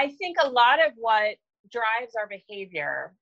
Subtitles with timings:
[0.00, 1.36] I think a lot of what
[1.70, 3.12] drives our behavior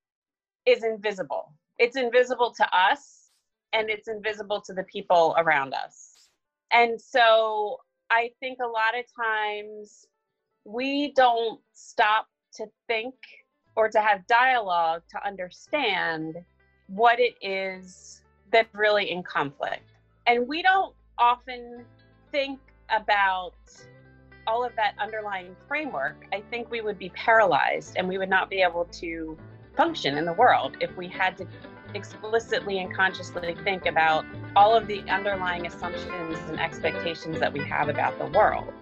[0.65, 1.53] is invisible.
[1.77, 3.31] It's invisible to us
[3.73, 6.29] and it's invisible to the people around us.
[6.73, 7.79] And so
[8.13, 10.07] I think a lot of times
[10.65, 13.17] we don't stop to think
[13.75, 16.37] or to have dialogue to understand
[16.87, 18.23] what it is
[18.53, 19.83] that's really in conflict.
[20.29, 21.85] And we don't often
[22.31, 23.55] think about
[24.49, 26.27] all of that underlying framework.
[26.33, 29.37] I think we would be paralyzed and we would not be able to
[29.77, 31.47] function in the world if we had to
[31.95, 34.25] explicitly and consciously think about
[34.57, 38.73] all of the underlying assumptions and expectations that we have about the world.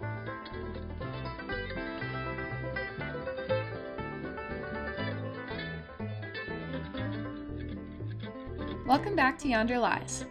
[8.87, 10.27] Welcome back to Yonder Lies.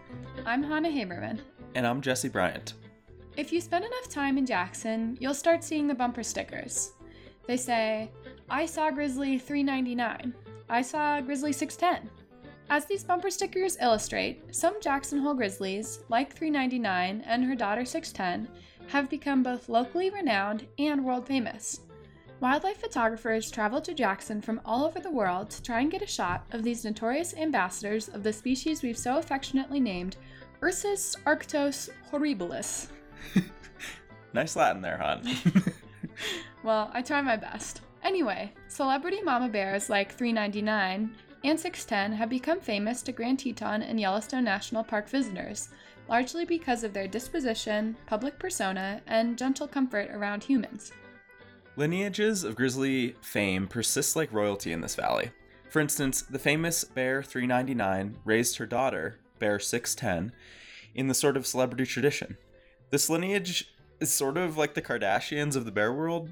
[0.45, 1.41] I'm Hannah Haberman.
[1.75, 2.73] And I'm Jesse Bryant.
[3.37, 6.93] If you spend enough time in Jackson, you'll start seeing the bumper stickers.
[7.47, 8.09] They say,
[8.49, 10.33] I saw Grizzly 399.
[10.69, 12.09] I saw Grizzly 610.
[12.69, 18.47] As these bumper stickers illustrate, some Jackson Hole Grizzlies, like 399 and her daughter 610,
[18.87, 21.81] have become both locally renowned and world famous.
[22.39, 26.07] Wildlife photographers travel to Jackson from all over the world to try and get a
[26.07, 30.15] shot of these notorious ambassadors of the species we've so affectionately named
[30.63, 32.87] Ursus arctos horribilis.
[34.33, 35.23] nice Latin there, hon.
[36.63, 37.81] well, I try my best.
[38.03, 43.99] Anyway, celebrity mama bears like 399 and 610 have become famous to Grand Teton and
[43.99, 45.69] Yellowstone National Park visitors,
[46.07, 50.91] largely because of their disposition, public persona, and gentle comfort around humans.
[51.75, 55.31] Lineages of grizzly fame persist like royalty in this valley.
[55.69, 60.31] For instance, the famous Bear 399 raised her daughter, Bear 610,
[60.93, 62.37] in the sort of celebrity tradition.
[62.91, 66.31] This lineage is sort of like the Kardashians of the bear world.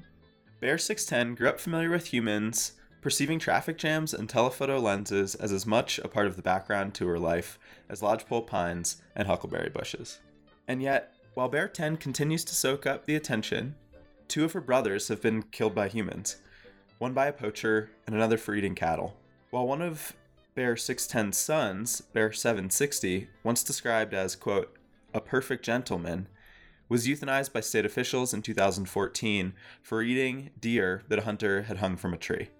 [0.60, 5.66] Bear 610 grew up familiar with humans, perceiving traffic jams and telephoto lenses as as
[5.66, 10.20] much a part of the background to her life as lodgepole pines and huckleberry bushes.
[10.68, 13.74] And yet, while Bear 10 continues to soak up the attention
[14.28, 16.36] Two of her brothers have been killed by humans,
[16.98, 19.16] one by a poacher and another for eating cattle.
[19.50, 20.14] While one of
[20.54, 24.76] Bear 610's sons, Bear 760, once described as, quote,
[25.12, 26.26] a perfect gentleman,
[26.94, 31.96] was euthanized by state officials in 2014 for eating deer that a hunter had hung
[31.96, 32.50] from a tree.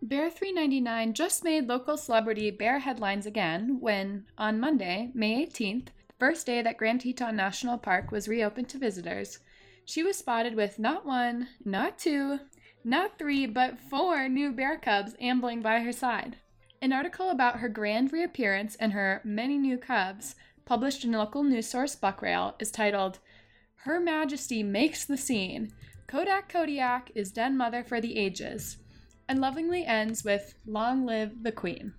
[0.00, 6.14] Bear 399 just made local celebrity bear headlines again when, on Monday, May 18th, the
[6.20, 9.40] first day that Grand Teton National Park was reopened to visitors,
[9.84, 12.38] she was spotted with not one, not two,
[12.84, 16.36] not three, but four new bear cubs ambling by her side.
[16.80, 21.66] An article about her grand reappearance and her many new cubs, published in local news
[21.66, 23.18] source Buckrail, is titled
[23.84, 25.72] Her Majesty Makes the Scene.
[26.06, 28.76] Kodak Kodiak is den mother for the ages,
[29.28, 31.92] and lovingly ends with Long live the Queen.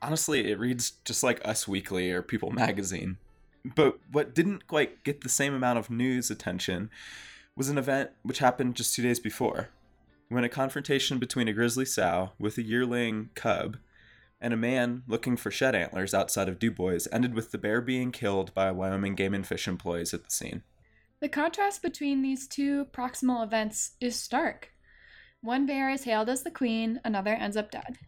[0.00, 3.18] Honestly, it reads just like Us Weekly or People Magazine.
[3.62, 6.88] But what didn't quite get the same amount of news attention
[7.54, 9.68] was an event which happened just two days before,
[10.30, 13.76] when a confrontation between a grizzly sow with a yearling cub
[14.40, 18.12] and a man looking for shed antlers outside of Dubois ended with the bear being
[18.12, 20.62] killed by a Wyoming Game and Fish employees at the scene.
[21.22, 24.72] The contrast between these two proximal events is stark.
[25.40, 27.98] One bear is hailed as the queen, another ends up dead.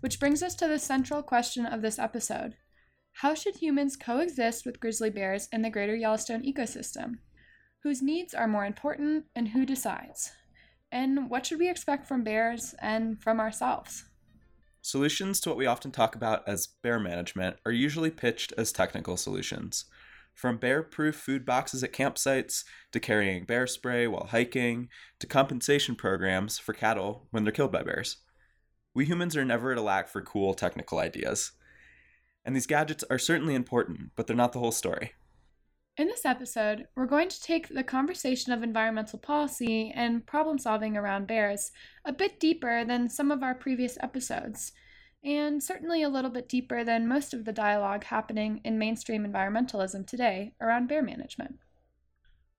[0.00, 2.56] Which brings us to the central question of this episode
[3.16, 7.18] how should humans coexist with grizzly bears in the greater Yellowstone ecosystem?
[7.84, 10.32] Whose needs are more important and who decides?
[10.90, 14.06] And what should we expect from bears and from ourselves?
[14.80, 19.16] Solutions to what we often talk about as bear management are usually pitched as technical
[19.16, 19.84] solutions.
[20.34, 24.88] From bear proof food boxes at campsites, to carrying bear spray while hiking,
[25.20, 28.18] to compensation programs for cattle when they're killed by bears.
[28.94, 31.52] We humans are never at a lack for cool technical ideas.
[32.44, 35.12] And these gadgets are certainly important, but they're not the whole story.
[35.98, 40.96] In this episode, we're going to take the conversation of environmental policy and problem solving
[40.96, 41.70] around bears
[42.04, 44.72] a bit deeper than some of our previous episodes,
[45.24, 50.06] and certainly a little bit deeper than most of the dialogue happening in mainstream environmentalism
[50.06, 51.56] today around bear management.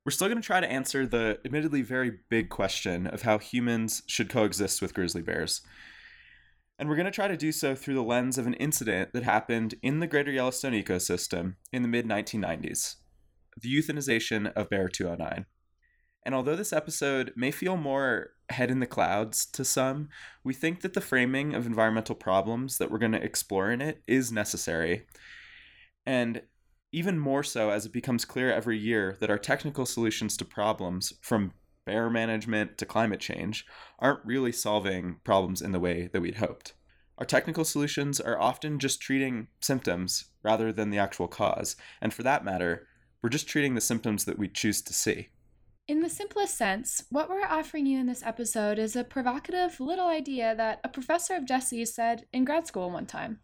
[0.05, 4.03] We're still going to try to answer the admittedly very big question of how humans
[4.07, 5.61] should coexist with grizzly bears.
[6.77, 9.23] And we're going to try to do so through the lens of an incident that
[9.23, 12.95] happened in the greater Yellowstone ecosystem in the mid 1990s
[13.61, 15.45] the euthanization of Bear 209.
[16.25, 20.09] And although this episode may feel more head in the clouds to some,
[20.43, 24.01] we think that the framing of environmental problems that we're going to explore in it
[24.07, 25.05] is necessary.
[26.05, 26.41] And
[26.91, 31.11] even more so as it becomes clear every year that our technical solutions to problems,
[31.21, 31.53] from
[31.85, 33.65] bear management to climate change,
[33.99, 36.73] aren't really solving problems in the way that we'd hoped.
[37.17, 42.23] Our technical solutions are often just treating symptoms rather than the actual cause, and for
[42.23, 42.87] that matter,
[43.21, 45.29] we're just treating the symptoms that we choose to see.
[45.85, 50.07] In the simplest sense, what we're offering you in this episode is a provocative little
[50.07, 53.41] idea that a professor of Jesse's said in grad school one time.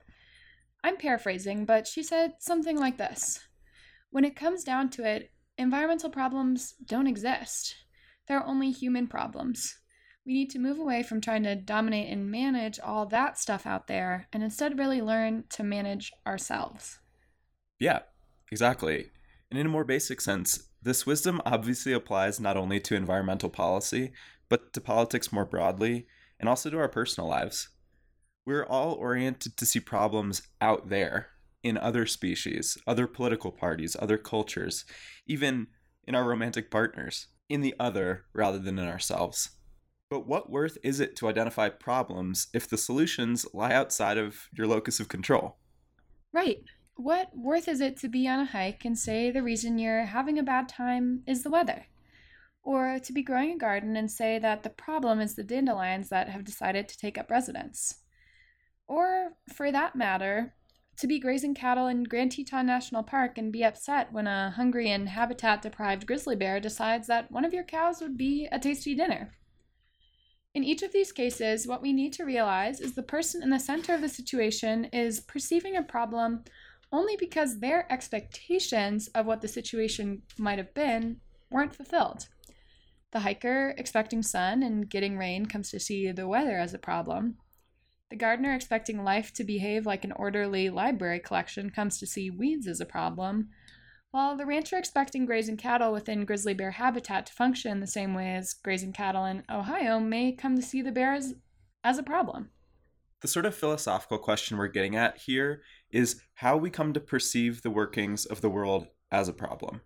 [0.81, 3.41] I'm paraphrasing, but she said something like this
[4.09, 7.75] When it comes down to it, environmental problems don't exist,
[8.30, 9.77] they're only human problems.
[10.25, 13.88] We need to move away from trying to dominate and manage all that stuff out
[13.88, 17.00] there and instead really learn to manage ourselves.
[17.80, 18.00] Yeah,
[18.50, 19.09] exactly.
[19.51, 24.12] And in a more basic sense, this wisdom obviously applies not only to environmental policy,
[24.48, 26.08] but to politics more broadly,
[26.40, 27.70] and also to our personal lives.
[28.46, 31.30] We're all oriented to see problems out there
[31.62, 34.86] in other species, other political parties, other cultures,
[35.28, 35.68] even
[36.06, 39.50] in our romantic partners, in the other rather than in ourselves.
[40.10, 44.66] But what worth is it to identify problems if the solutions lie outside of your
[44.66, 45.58] locus of control?
[46.34, 46.64] Right.
[47.00, 50.38] What worth is it to be on a hike and say the reason you're having
[50.38, 51.86] a bad time is the weather?
[52.62, 56.28] Or to be growing a garden and say that the problem is the dandelions that
[56.28, 58.00] have decided to take up residence?
[58.86, 60.54] Or, for that matter,
[60.98, 64.92] to be grazing cattle in Grand Teton National Park and be upset when a hungry
[64.92, 68.94] and habitat deprived grizzly bear decides that one of your cows would be a tasty
[68.94, 69.31] dinner.
[70.54, 73.57] In each of these cases, what we need to realize is the person in the
[73.57, 76.44] center of the situation is perceiving a problem
[76.91, 81.21] only because their expectations of what the situation might have been
[81.51, 82.27] weren't fulfilled.
[83.12, 87.38] The hiker expecting sun and getting rain comes to see the weather as a problem.
[88.09, 92.68] The gardener expecting life to behave like an orderly library collection comes to see weeds
[92.68, 93.50] as a problem,
[94.12, 98.33] while the rancher expecting grazing cattle within grizzly bear habitat to function the same way
[98.33, 101.33] as grazing cattle in Ohio may come to see the bears
[101.83, 102.50] as a problem.
[103.21, 105.62] The sort of philosophical question we're getting at here
[105.92, 109.81] is how we come to perceive the workings of the world as a problem.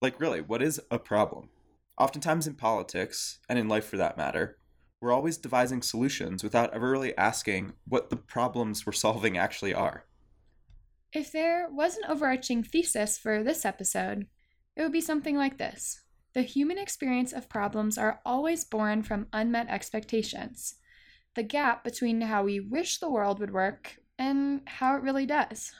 [0.00, 1.50] Like, really, what is a problem?
[1.98, 4.58] Oftentimes in politics, and in life for that matter,
[5.00, 10.04] we're always devising solutions without ever really asking what the problems we're solving actually are.
[11.12, 14.26] If there was an overarching thesis for this episode,
[14.74, 16.02] it would be something like this
[16.32, 20.76] The human experience of problems are always born from unmet expectations
[21.34, 25.72] the gap between how we wish the world would work and how it really does.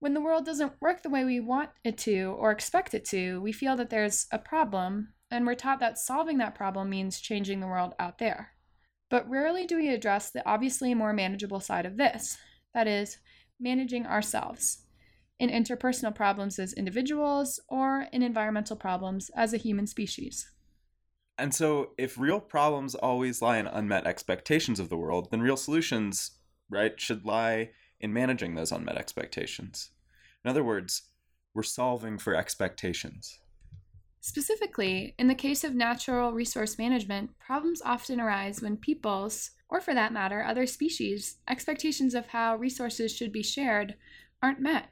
[0.00, 3.40] When the world doesn't work the way we want it to or expect it to,
[3.40, 7.60] we feel that there's a problem, and we're taught that solving that problem means changing
[7.60, 8.50] the world out there.
[9.08, 12.36] But rarely do we address the obviously more manageable side of this
[12.74, 13.18] that is,
[13.60, 14.84] managing ourselves
[15.38, 20.50] in interpersonal problems as individuals or in environmental problems as a human species.
[21.36, 25.56] And so, if real problems always lie in unmet expectations of the world, then real
[25.56, 26.32] solutions,
[26.70, 29.90] right, should lie in managing those unmet expectations.
[30.44, 31.02] In other words,
[31.54, 33.40] we're solving for expectations.
[34.20, 39.92] Specifically, in the case of natural resource management, problems often arise when people's, or for
[39.92, 43.96] that matter, other species, expectations of how resources should be shared
[44.42, 44.88] aren't met.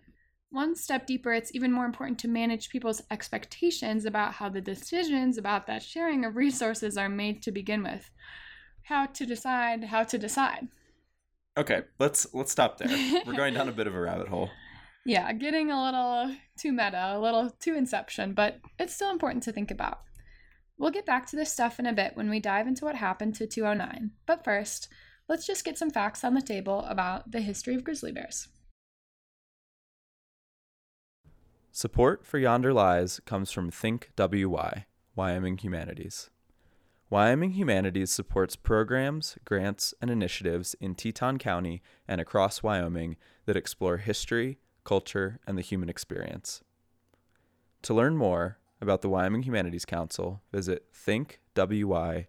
[0.53, 5.39] One step deeper, it's even more important to manage people's expectations about how the decisions
[5.39, 8.11] about that sharing of resources are made to begin with.
[8.83, 10.69] How to decide how to decide.
[11.57, 13.23] Okay, let's let's stop there.
[13.27, 14.51] We're going down a bit of a rabbit hole.
[15.07, 19.53] Yeah, getting a little too meta, a little too inception, but it's still important to
[19.53, 20.01] think about.
[20.77, 23.37] We'll get back to this stuff in a bit when we dive into what happened
[23.37, 24.11] to 209.
[24.27, 24.89] But first,
[25.31, 28.49] let's just get some facts on the table about the history of grizzly bears.
[31.75, 34.85] Support for Yonder Lies comes from Think WY,
[35.17, 36.29] Wyoming Humanities.
[37.09, 43.97] Wyoming Humanities supports programs, grants, and initiatives in Teton County and across Wyoming that explore
[43.97, 46.63] history, culture, and the human experience.
[47.85, 52.27] To learn more about the Wyoming Humanities Council, visit thinkwy.org.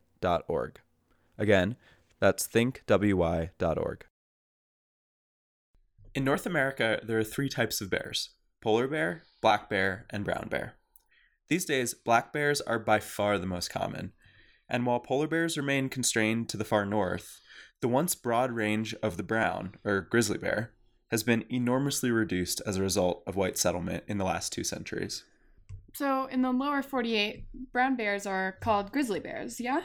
[1.38, 1.76] Again,
[2.22, 4.06] that's thinkwy.org.
[6.16, 8.30] In North America, there are three types of bears
[8.64, 10.76] polar bear, black bear, and brown bear.
[11.50, 14.14] These days, black bears are by far the most common,
[14.70, 17.42] and while polar bears remain constrained to the far north,
[17.82, 20.72] the once broad range of the brown, or grizzly bear,
[21.12, 25.26] has been enormously reduced as a result of white settlement in the last two centuries.
[25.94, 29.82] So, in the lower 48, brown bears are called grizzly bears, yeah?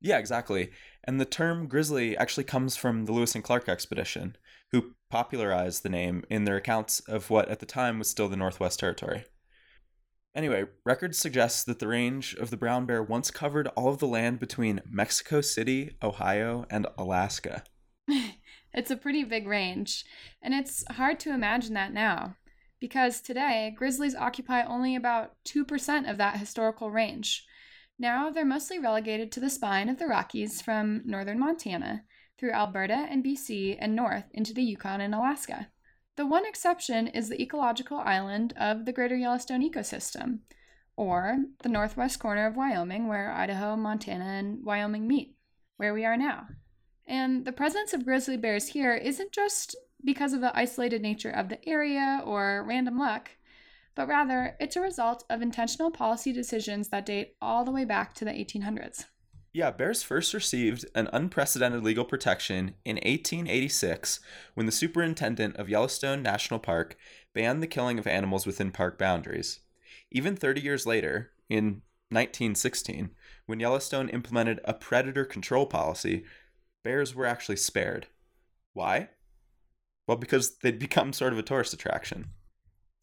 [0.00, 0.72] Yeah, exactly.
[1.04, 4.36] And the term grizzly actually comes from the Lewis and Clark expedition,
[4.72, 8.36] who popularized the name in their accounts of what at the time was still the
[8.36, 9.24] Northwest Territory.
[10.34, 14.06] Anyway, records suggest that the range of the brown bear once covered all of the
[14.06, 17.64] land between Mexico City, Ohio, and Alaska.
[18.74, 20.04] it's a pretty big range,
[20.42, 22.36] and it's hard to imagine that now,
[22.80, 27.46] because today grizzlies occupy only about 2% of that historical range.
[27.98, 32.04] Now they're mostly relegated to the spine of the Rockies from northern Montana
[32.38, 35.68] through Alberta and BC and north into the Yukon and Alaska.
[36.16, 40.40] The one exception is the ecological island of the Greater Yellowstone ecosystem,
[40.96, 45.36] or the northwest corner of Wyoming, where Idaho, Montana, and Wyoming meet,
[45.76, 46.46] where we are now.
[47.06, 51.48] And the presence of grizzly bears here isn't just because of the isolated nature of
[51.48, 53.30] the area or random luck,
[53.94, 58.14] but rather it's a result of intentional policy decisions that date all the way back
[58.14, 59.04] to the 1800s.
[59.56, 64.20] Yeah, bears first received an unprecedented legal protection in 1886
[64.52, 66.94] when the superintendent of Yellowstone National Park
[67.32, 69.60] banned the killing of animals within park boundaries.
[70.10, 73.12] Even 30 years later, in 1916,
[73.46, 76.26] when Yellowstone implemented a predator control policy,
[76.84, 78.08] bears were actually spared.
[78.74, 79.08] Why?
[80.06, 82.26] Well, because they'd become sort of a tourist attraction.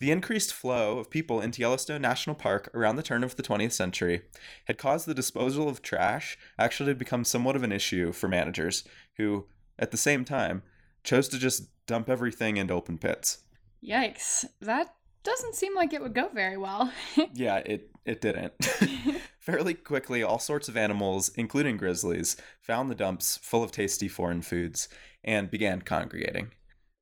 [0.04, 3.72] The increased flow of people into Yellowstone National Park around the turn of the 20th
[3.72, 4.24] century
[4.66, 8.84] had caused the disposal of trash actually to become somewhat of an issue for managers
[9.16, 9.46] who,
[9.80, 10.62] at the same time,
[11.06, 13.44] chose to just dump everything into open pits.
[13.82, 14.44] Yikes.
[14.60, 14.94] That
[15.24, 16.92] doesn't seem like it would go very well.
[17.34, 18.52] yeah, it, it didn't.
[19.40, 24.42] Fairly quickly, all sorts of animals, including grizzlies, found the dumps full of tasty foreign
[24.42, 24.90] foods
[25.24, 26.52] and began congregating.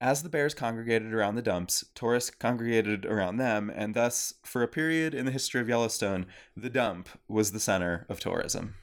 [0.01, 4.67] As the bears congregated around the dumps, tourists congregated around them, and thus, for a
[4.67, 6.25] period in the history of Yellowstone,
[6.57, 8.73] the dump was the center of tourism.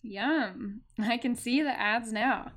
[0.00, 0.82] Yum!
[0.96, 2.52] I can see the ads now.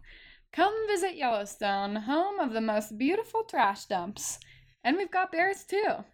[0.51, 4.37] Come visit Yellowstone, home of the most beautiful trash dumps.
[4.83, 6.05] And we've got bears too.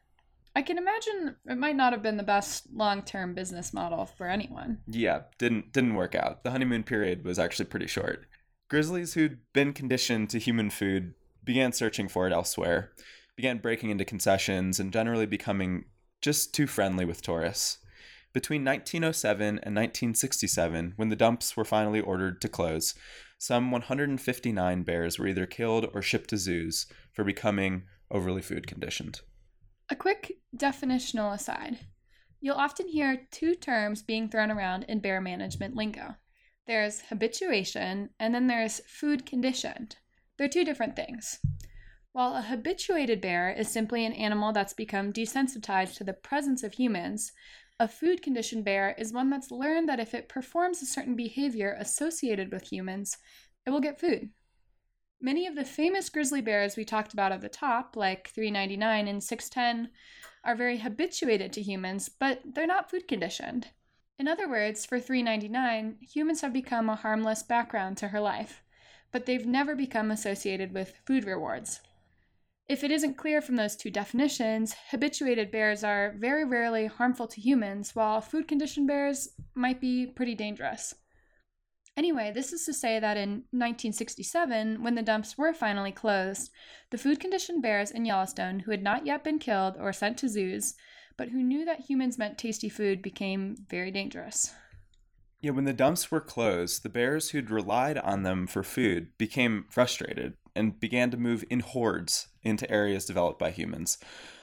[0.56, 4.78] I can imagine it might not have been the best long-term business model for anyone.
[4.88, 6.46] Yeah, didn't didn't work out.
[6.46, 8.26] The honeymoon period was actually pretty short.
[8.70, 12.92] Grizzlies who'd been conditioned to human food began searching for it elsewhere,
[13.36, 15.86] began breaking into concessions, and generally becoming
[16.22, 17.78] just too friendly with tourists.
[18.34, 22.94] Between 1907 and 1967, when the dumps were finally ordered to close,
[23.38, 29.22] some 159 bears were either killed or shipped to zoos for becoming overly food conditioned.
[29.90, 31.80] A quick definitional aside
[32.42, 36.16] you'll often hear two terms being thrown around in bear management lingo
[36.70, 39.98] there's habituation, and then there's food conditioned.
[40.40, 41.40] They're two different things.
[42.14, 46.74] While a habituated bear is simply an animal that's become desensitized to the presence of
[46.74, 47.34] humans,
[47.78, 51.76] a food conditioned bear is one that's learned that if it performs a certain behavior
[51.78, 53.18] associated with humans,
[53.66, 54.30] it will get food.
[55.22, 59.22] Many of the famous grizzly bears we talked about at the top, like 399 and
[59.22, 59.92] 610,
[60.46, 63.68] are very habituated to humans, but they're not food conditioned.
[64.18, 68.64] In other words, for 399, humans have become a harmless background to her life
[69.12, 71.82] but they've never become associated with food rewards.
[72.68, 77.42] If it isn't clear from those two definitions, habituated bears are very rarely harmful to
[77.42, 80.94] humans, while food conditioned bears might be pretty dangerous.
[81.98, 86.52] Anyway, this is to say that in 1967, when the dumps were finally closed,
[86.92, 90.30] the food conditioned bears in Yellowstone who had not yet been killed or sent to
[90.30, 90.76] zoos,
[91.18, 94.54] but who knew that humans meant tasty food, became very dangerous.
[95.42, 99.66] Yeah, when the dumps were closed, the bears who'd relied on them for food became
[99.70, 103.98] frustrated and began to move in hordes into areas developed by humans,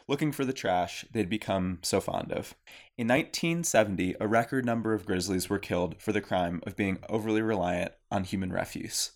[0.08, 2.54] looking for the trash they'd become so fond of.
[2.96, 7.42] In 1970, a record number of grizzlies were killed for the crime of being overly
[7.42, 9.12] reliant on human refuse.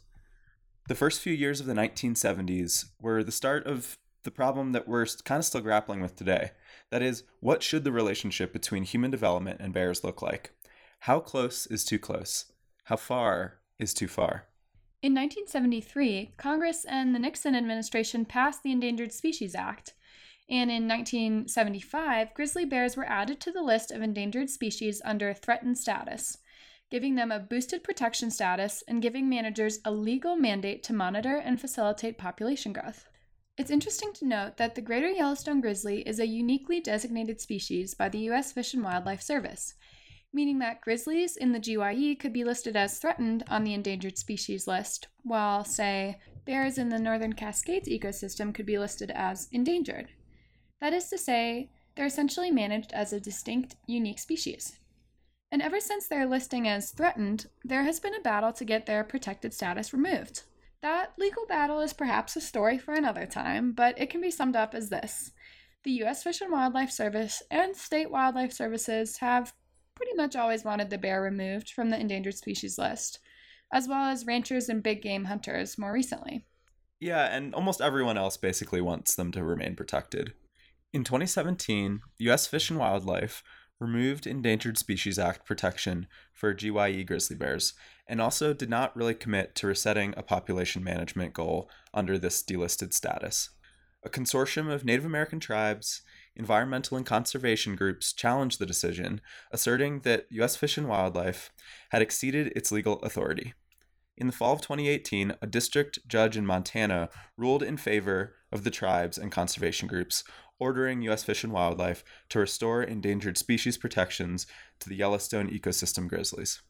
[0.86, 5.06] The first few years of the 1970s were the start of the problem that we're
[5.24, 6.50] kind of still grappling with today.
[6.90, 10.50] That is, what should the relationship between human development and bears look like?
[11.04, 12.52] How close is too close?
[12.84, 14.48] How far is too far?
[15.02, 19.94] In 1973, Congress and the Nixon administration passed the Endangered Species Act.
[20.50, 25.78] And in 1975, grizzly bears were added to the list of endangered species under threatened
[25.78, 26.36] status,
[26.90, 31.58] giving them a boosted protection status and giving managers a legal mandate to monitor and
[31.58, 33.06] facilitate population growth.
[33.56, 38.10] It's interesting to note that the greater Yellowstone grizzly is a uniquely designated species by
[38.10, 38.52] the U.S.
[38.52, 39.74] Fish and Wildlife Service,
[40.32, 44.66] meaning that grizzlies in the GYE could be listed as threatened on the endangered species
[44.66, 50.08] list, while, say, bears in the Northern Cascades ecosystem could be listed as endangered.
[50.80, 54.78] That is to say, they're essentially managed as a distinct, unique species.
[55.52, 59.02] And ever since their listing as threatened, there has been a battle to get their
[59.02, 60.44] protected status removed.
[60.80, 64.56] That legal battle is perhaps a story for another time, but it can be summed
[64.56, 65.32] up as this
[65.82, 66.22] the U.S.
[66.22, 69.54] Fish and Wildlife Service and state wildlife services have
[70.00, 73.18] pretty much always wanted the bear removed from the endangered species list,
[73.70, 76.46] as well as ranchers and big game hunters more recently.
[77.00, 80.32] Yeah, and almost everyone else basically wants them to remain protected.
[80.94, 82.46] In 2017, U.S.
[82.46, 83.42] Fish and Wildlife
[83.78, 87.74] removed Endangered Species Act protection for GYE grizzly bears,
[88.06, 92.94] and also did not really commit to resetting a population management goal under this delisted
[92.94, 93.50] status.
[94.02, 96.00] A consortium of Native American tribes,
[96.36, 99.20] environmental and conservation groups challenged the decision,
[99.50, 100.56] asserting that U.S.
[100.56, 101.50] Fish and Wildlife
[101.90, 103.54] had exceeded its legal authority.
[104.16, 108.70] In the fall of 2018, a district judge in Montana ruled in favor of the
[108.70, 110.24] tribes and conservation groups,
[110.58, 111.24] ordering U.S.
[111.24, 114.46] Fish and Wildlife to restore endangered species protections
[114.80, 116.60] to the Yellowstone ecosystem grizzlies.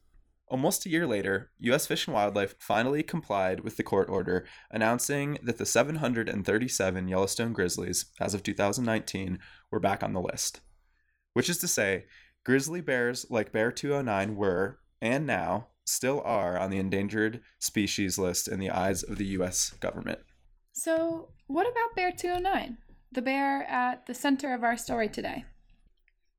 [0.50, 1.86] Almost a year later, U.S.
[1.86, 8.06] Fish and Wildlife finally complied with the court order, announcing that the 737 Yellowstone grizzlies,
[8.20, 9.38] as of 2019,
[9.70, 10.60] were back on the list.
[11.32, 12.06] Which is to say,
[12.44, 18.48] grizzly bears like Bear 209 were, and now, still are on the endangered species list
[18.48, 19.70] in the eyes of the U.S.
[19.80, 20.18] government.
[20.72, 22.76] So, what about Bear 209?
[23.12, 25.44] the bear at the center of our story today.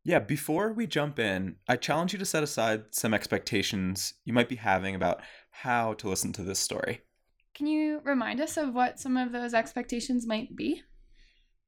[0.03, 4.50] Yeah, before we jump in, I challenge you to set aside some expectations you might
[4.50, 7.01] be having about how to listen to this story.
[7.53, 10.81] Can you remind us of what some of those expectations might be?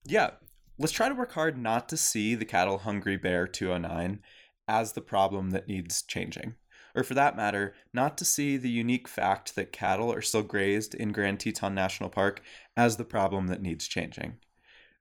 [0.03, 0.31] Yeah,
[0.79, 4.19] let's try to work hard not to see the cattle hungry bear 209
[4.67, 6.55] as the problem that needs changing.
[6.95, 10.95] Or for that matter, not to see the unique fact that cattle are still grazed
[10.95, 12.41] in Grand Teton National Park
[12.75, 14.37] as the problem that needs changing.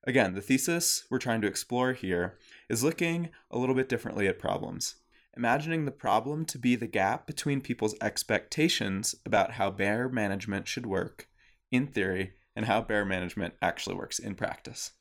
[0.04, 2.38] Again, the thesis we're trying to explore here
[2.72, 4.94] is looking a little bit differently at problems.
[5.36, 10.86] Imagining the problem to be the gap between people's expectations about how bear management should
[10.86, 11.28] work
[11.70, 14.92] in theory and how bear management actually works in practice.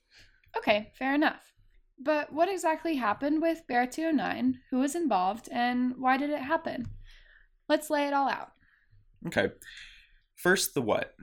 [0.57, 1.53] Okay, fair enough.
[1.97, 4.59] But what exactly happened with Bear 209?
[4.69, 6.87] Who was involved and why did it happen?
[7.69, 8.51] Let's lay it all out.
[9.27, 9.51] Okay.
[10.35, 11.15] First, the what.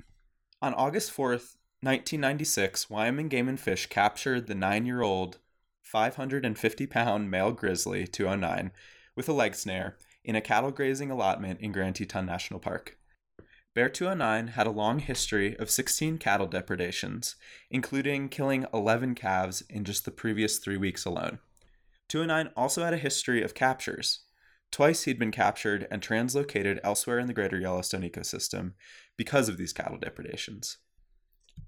[0.62, 5.38] On August 4th, 1996, Wyoming Game and Fish captured the nine year old,
[5.88, 8.72] 550 pound male grizzly 209
[9.16, 12.98] with a leg snare in a cattle grazing allotment in Grand Teton National Park.
[13.74, 17.36] Bear 209 had a long history of 16 cattle depredations,
[17.70, 21.38] including killing 11 calves in just the previous three weeks alone.
[22.08, 24.20] 209 also had a history of captures.
[24.70, 28.72] Twice he'd been captured and translocated elsewhere in the greater Yellowstone ecosystem
[29.16, 30.76] because of these cattle depredations.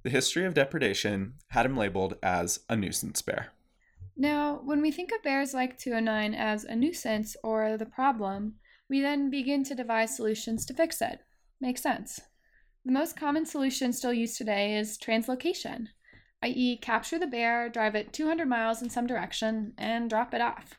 [0.02, 3.52] The history of depredation had him labeled as a nuisance bear.
[4.20, 8.56] Now, when we think of bears like 209 as a nuisance or the problem,
[8.90, 11.20] we then begin to devise solutions to fix it.
[11.59, 12.20] Makes sense.
[12.85, 15.87] The most common solution still used today is translocation,
[16.42, 20.74] i.e., capture the bear, drive it 200 miles in some direction, and drop it off.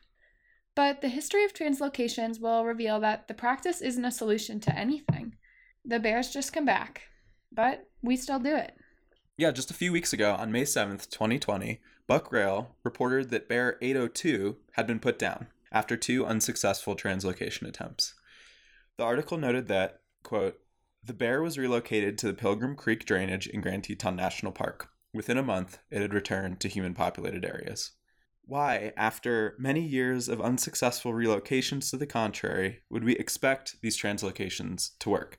[0.76, 5.34] But the history of translocations will reveal that the practice isn't a solution to anything.
[5.84, 7.08] The bears just come back,
[7.50, 8.76] but we still do it.
[9.36, 14.56] Yeah, just a few weeks ago, on May 7th, 2020, Buckrail reported that Bear 802
[14.72, 18.14] had been put down after two unsuccessful translocation attempts.
[18.98, 20.58] The article noted that, quote,
[21.04, 24.90] the bear was relocated to the Pilgrim Creek drainage in Grand Teton National Park.
[25.12, 27.92] Within a month, it had returned to human populated areas.
[28.44, 34.90] Why, after many years of unsuccessful relocations to the contrary, would we expect these translocations
[35.00, 35.38] to work?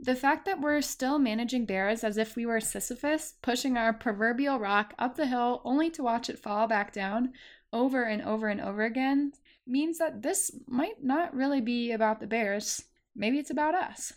[0.00, 4.60] The fact that we're still managing bears as if we were Sisyphus, pushing our proverbial
[4.60, 7.32] rock up the hill only to watch it fall back down
[7.72, 9.32] over and over and over again,
[9.66, 12.84] means that this might not really be about the bears.
[13.16, 14.12] Maybe it's about us.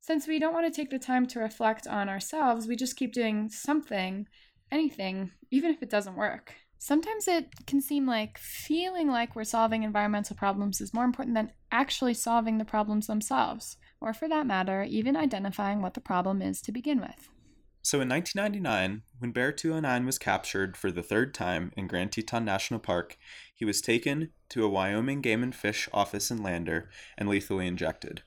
[0.00, 3.12] Since we don't want to take the time to reflect on ourselves, we just keep
[3.12, 4.26] doing something,
[4.70, 6.54] anything, even if it doesn't work.
[6.78, 11.52] Sometimes it can seem like feeling like we're solving environmental problems is more important than
[11.70, 16.60] actually solving the problems themselves or for that matter, even identifying what the problem is
[16.62, 17.28] to begin with.
[17.84, 22.44] So in 1999, when Bear 209 was captured for the third time in Grand Teton
[22.44, 23.16] National Park,
[23.54, 28.22] he was taken to a Wyoming Game and Fish office in Lander and lethally injected.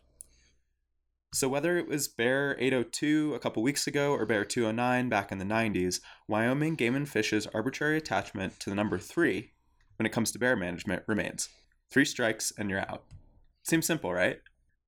[1.33, 5.37] So whether it was Bear 802 a couple weeks ago or Bear 209 back in
[5.37, 9.51] the 90s, Wyoming Game and Fish's arbitrary attachment to the number 3
[9.97, 11.47] when it comes to bear management remains.
[11.91, 13.03] 3 strikes and you're out.
[13.63, 14.39] Seems simple, right?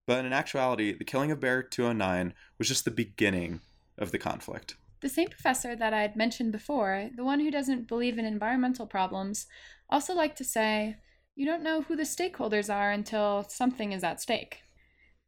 [0.07, 3.59] But in actuality, the killing of Bear 209 was just the beginning
[3.97, 4.75] of the conflict.
[5.01, 9.45] The same professor that I'd mentioned before, the one who doesn't believe in environmental problems,
[9.89, 10.95] also liked to say,
[11.35, 14.61] you don't know who the stakeholders are until something is at stake.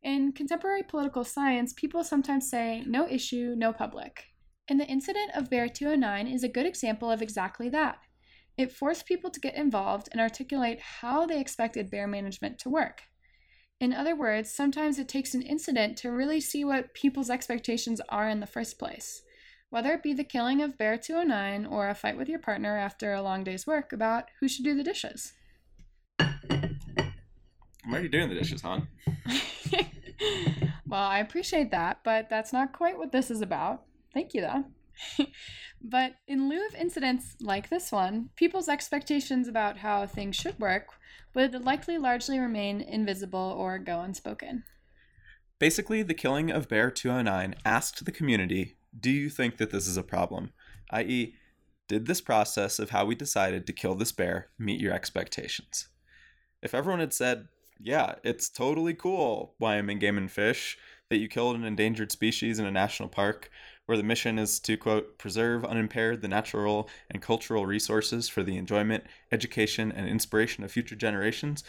[0.01, 4.23] In contemporary political science, people sometimes say, no issue, no public.
[4.69, 7.97] And the incident of Bear 209 is a good example of exactly that.
[8.57, 13.01] It forced people to get involved and articulate how they expected bear management to work.
[13.79, 18.27] In other words, sometimes it takes an incident to really see what people's expectations are
[18.27, 19.21] in the first place.
[19.69, 23.13] Whether it be the killing of Bear 209 or a fight with your partner after
[23.13, 25.31] a long day's work about who should do the dishes.
[26.19, 26.75] I'm
[27.89, 28.89] already doing the dishes, hon.
[30.85, 33.83] well, I appreciate that, but that's not quite what this is about.
[34.13, 34.65] Thank you, though.
[35.81, 40.88] but in lieu of incidents like this one, people's expectations about how things should work
[41.33, 44.63] would likely largely remain invisible or go unspoken.
[45.59, 49.97] Basically, the killing of Bear 209 asked the community Do you think that this is
[49.97, 50.51] a problem?
[50.91, 51.35] i.e.,
[51.88, 55.88] did this process of how we decided to kill this bear meet your expectations?
[56.62, 57.47] If everyone had said,
[57.79, 60.77] yeah, it's totally cool, Wyoming Game and Fish,
[61.09, 63.49] that you killed an endangered species in a national park,
[63.89, 68.56] where the mission is to, quote, preserve unimpaired the natural and cultural resources for the
[68.56, 71.63] enjoyment, education, and inspiration of future generations,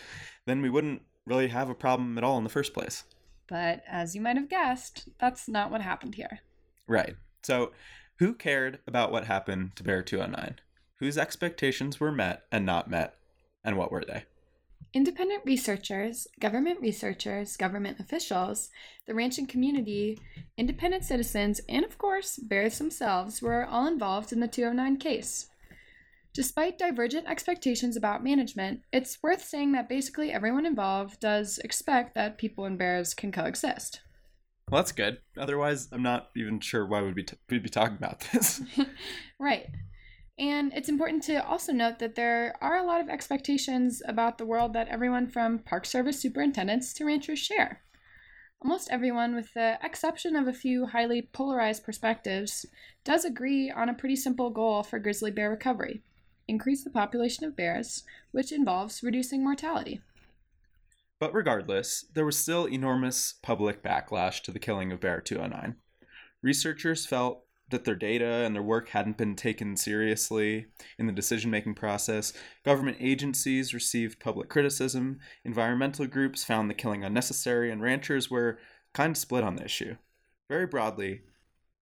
[0.45, 3.05] then we wouldn't really have a problem at all in the first place.
[3.49, 6.41] But as you might have guessed, that's not what happened here.
[6.87, 7.17] Right.
[7.43, 7.73] So,
[8.19, 10.57] who cared about what happened to Bear 209?
[10.97, 13.15] Whose expectations were met and not met,
[13.65, 14.25] and what were they?
[14.93, 18.71] Independent researchers, government researchers, government officials,
[19.07, 20.19] the ranching community,
[20.57, 25.49] independent citizens, and of course, bears themselves were all involved in the 209 case.
[26.35, 32.39] Despite divergent expectations about management, it's worth saying that basically everyone involved does expect that
[32.39, 34.01] people and bears can coexist.
[34.71, 35.19] Well, that's good.
[35.37, 38.61] Otherwise, I'm not even sure why we'd be, t- we'd be talking about this.
[39.41, 39.67] right.
[40.41, 44.47] And it's important to also note that there are a lot of expectations about the
[44.47, 47.83] world that everyone from Park Service superintendents to ranchers share.
[48.63, 52.65] Almost everyone, with the exception of a few highly polarized perspectives,
[53.05, 56.03] does agree on a pretty simple goal for grizzly bear recovery
[56.49, 60.01] increase the population of bears, which involves reducing mortality.
[61.21, 65.77] But regardless, there was still enormous public backlash to the killing of Bear 209.
[66.43, 70.67] Researchers felt that their data and their work hadn't been taken seriously
[70.99, 72.33] in the decision making process.
[72.65, 75.19] Government agencies received public criticism.
[75.45, 78.59] Environmental groups found the killing unnecessary, and ranchers were
[78.93, 79.97] kind of split on the issue.
[80.49, 81.23] Very broadly,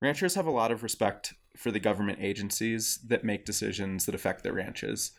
[0.00, 4.42] ranchers have a lot of respect for the government agencies that make decisions that affect
[4.42, 5.12] their ranches.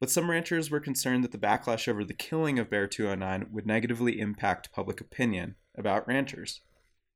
[0.00, 3.66] But some ranchers were concerned that the backlash over the killing of Bear 209 would
[3.66, 6.62] negatively impact public opinion about ranchers.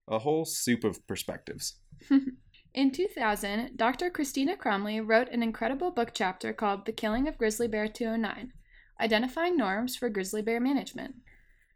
[0.07, 1.77] A whole soup of perspectives.
[2.74, 4.10] In 2000, Dr.
[4.10, 8.52] Christina Cromley wrote an incredible book chapter called The Killing of Grizzly Bear 209
[9.00, 11.14] Identifying Norms for Grizzly Bear Management.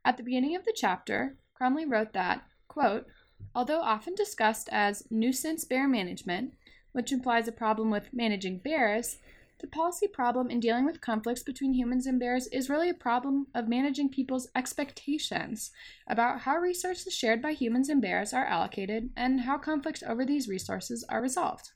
[0.04, 3.06] At the beginning of the chapter, Cromley wrote that, quote,
[3.54, 6.54] although often discussed as nuisance bear management,
[6.90, 9.18] which implies a problem with managing bears,
[9.60, 13.48] the policy problem in dealing with conflicts between humans and bears is really a problem
[13.54, 15.72] of managing people's expectations
[16.06, 20.48] about how resources shared by humans and bears are allocated and how conflicts over these
[20.48, 21.72] resources are resolved.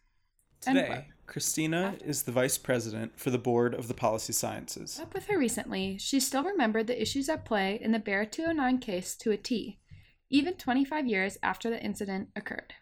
[0.60, 5.00] Today, Christina is the vice president for the board of the policy sciences.
[5.00, 8.78] Up with her recently, she still remembered the issues at play in the Bear 209
[8.78, 9.80] case to a T,
[10.30, 12.74] even 25 years after the incident occurred.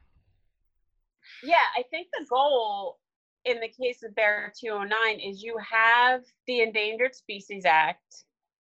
[1.43, 2.99] Yeah, I think the goal
[3.45, 8.25] in the case of Bear 209 is you have the Endangered Species Act,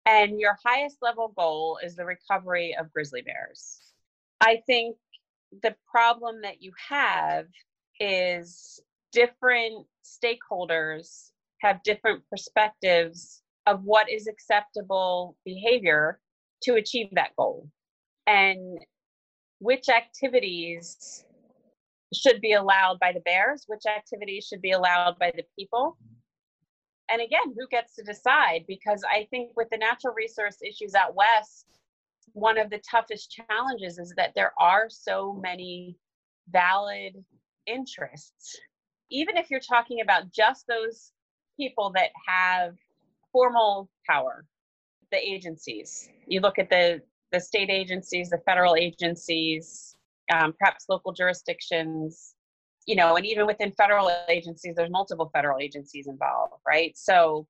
[0.05, 3.79] and your highest level goal is the recovery of grizzly bears.
[4.41, 4.97] I think
[5.61, 7.45] the problem that you have
[7.99, 11.29] is different stakeholders
[11.61, 16.19] have different perspectives of what is acceptable behavior
[16.63, 17.69] to achieve that goal
[18.27, 18.79] and
[19.59, 21.23] which activities
[22.15, 25.97] should be allowed by the bears, which activities should be allowed by the people.
[27.09, 28.65] And again, who gets to decide?
[28.67, 31.67] Because I think with the natural resource issues out west,
[32.33, 35.97] one of the toughest challenges is that there are so many
[36.49, 37.13] valid
[37.67, 38.57] interests.
[39.11, 41.11] Even if you're talking about just those
[41.59, 42.75] people that have
[43.31, 44.45] formal power,
[45.11, 49.92] the agencies, you look at the, the state agencies, the federal agencies,
[50.33, 52.35] um, perhaps local jurisdictions,
[52.85, 56.97] you know, and even within federal agencies, there's multiple federal agencies involved, right?
[56.97, 57.47] So,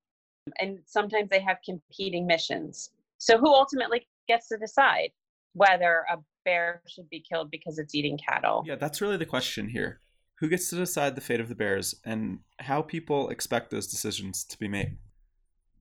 [0.60, 2.92] and sometimes they have competing missions.
[3.18, 5.10] So, who ultimately gets to decide
[5.54, 8.64] whether a bear should be killed because it's eating cattle?
[8.66, 10.02] Yeah, that's really the question here.
[10.40, 14.44] Who gets to decide the fate of the bears and how people expect those decisions
[14.46, 14.98] to be made?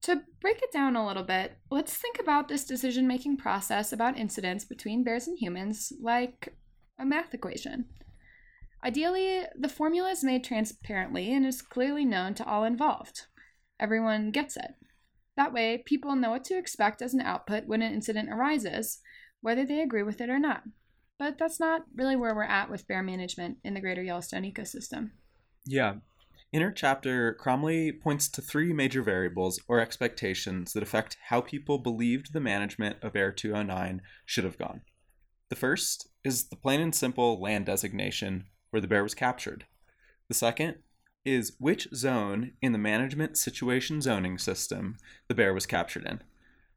[0.03, 4.17] To break it down a little bit, let's think about this decision making process about
[4.17, 6.53] incidents between bears and humans like
[6.99, 7.85] a math equation.
[8.83, 13.27] Ideally, the formula is made transparently and is clearly known to all involved.
[13.79, 14.75] Everyone gets it.
[15.37, 18.99] That way, people know what to expect as an output when an incident arises,
[19.41, 20.63] whether they agree with it or not.
[21.17, 25.11] But that's not really where we're at with bear management in the greater Yellowstone ecosystem.
[25.65, 25.95] Yeah.
[26.51, 31.79] In her chapter, Cromley points to three major variables or expectations that affect how people
[31.79, 34.81] believed the management of Bear 209 should have gone.
[35.49, 39.65] The first is the plain and simple land designation where the bear was captured.
[40.27, 40.77] The second
[41.25, 46.21] is which zone in the management situation zoning system the bear was captured in.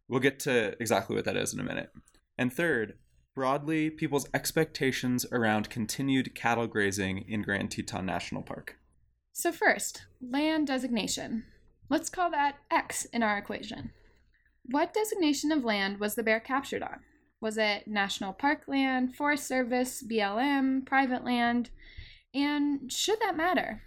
[0.08, 1.90] We'll get to exactly what that is in a minute.
[2.38, 2.94] And third,
[3.34, 8.78] broadly, people's expectations around continued cattle grazing in Grand Teton National Park.
[9.32, 11.44] So, first, land designation.
[11.88, 13.90] Let's call that X in our equation.
[14.64, 17.00] What designation of land was the bear captured on?
[17.46, 21.70] Was it national park land, Forest Service, BLM, private land?
[22.34, 23.82] And should that matter?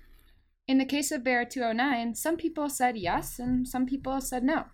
[0.65, 4.67] In the case of Bear 209, some people said yes and some people said no.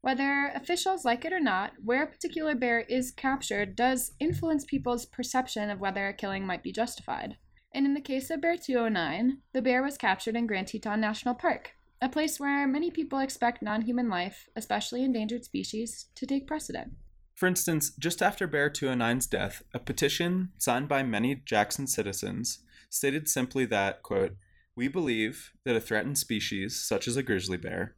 [0.00, 5.04] Whether officials like it or not, where a particular bear is captured does influence people's
[5.04, 7.36] perception of whether a killing might be justified.
[7.74, 11.34] And in the case of Bear 209, the bear was captured in Grand Teton National
[11.34, 16.46] Park, a place where many people expect non human life, especially endangered species, to take
[16.46, 16.94] precedent.
[17.34, 23.28] For instance, just after Bear 209's death, a petition signed by many Jackson citizens stated
[23.28, 24.36] simply that, quote,
[24.76, 27.96] we believe that a threatened species, such as a grizzly bear,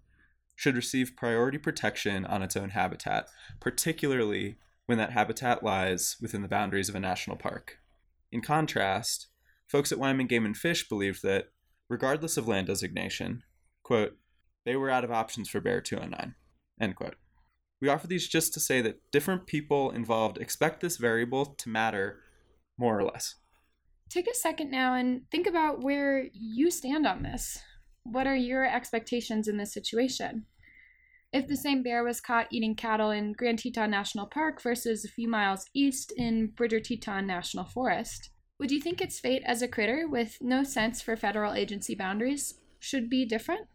[0.54, 3.28] should receive priority protection on its own habitat,
[3.60, 7.78] particularly when that habitat lies within the boundaries of a national park.
[8.32, 9.26] In contrast,
[9.66, 11.48] folks at Wyoming Game and Fish believed that,
[11.88, 13.42] regardless of land designation,
[13.82, 14.16] quote,
[14.64, 16.34] they were out of options for Bear 209,
[16.80, 17.16] end quote.
[17.80, 22.20] We offer these just to say that different people involved expect this variable to matter
[22.78, 23.34] more or less.
[24.08, 27.58] Take a second now and think about where you stand on this.
[28.04, 30.46] What are your expectations in this situation?
[31.32, 35.08] If the same bear was caught eating cattle in Grand Teton National Park versus a
[35.08, 39.68] few miles east in Bridger Teton National Forest, would you think its fate as a
[39.68, 43.66] critter with no sense for federal agency boundaries should be different?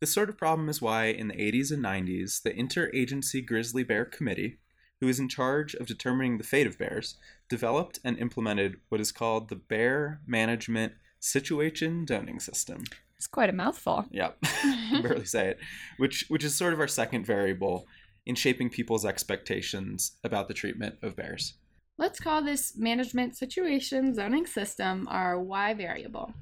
[0.00, 4.06] This sort of problem is why, in the 80s and 90s, the Interagency Grizzly Bear
[4.06, 4.56] Committee,
[4.98, 7.16] who is in charge of determining the fate of bears,
[7.50, 12.84] developed and implemented what is called the Bear Management Situation Zoning System.
[13.18, 14.06] It's quite a mouthful.
[14.10, 14.38] Yep,
[15.02, 15.58] barely say it.
[15.98, 17.86] Which which is sort of our second variable
[18.24, 21.54] in shaping people's expectations about the treatment of bears.
[21.98, 26.32] Let's call this management situation zoning system our Y variable.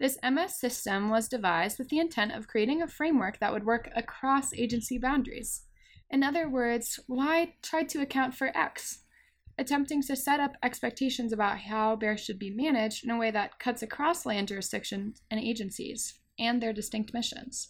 [0.00, 3.90] This MS system was devised with the intent of creating a framework that would work
[3.94, 5.66] across agency boundaries.
[6.08, 9.00] In other words, Y tried to account for X,
[9.58, 13.58] attempting to set up expectations about how bears should be managed in a way that
[13.58, 17.68] cuts across land jurisdictions and agencies and their distinct missions.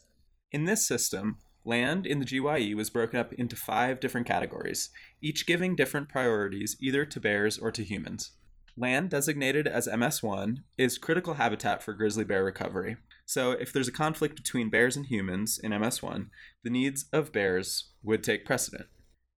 [0.53, 4.91] In this system, land in the GYE was broken up into five different categories,
[5.21, 8.31] each giving different priorities either to bears or to humans.
[8.77, 12.97] Land designated as MS1 is critical habitat for grizzly bear recovery.
[13.27, 16.29] So, if there's a conflict between bears and humans in MS1,
[16.65, 18.87] the needs of bears would take precedent.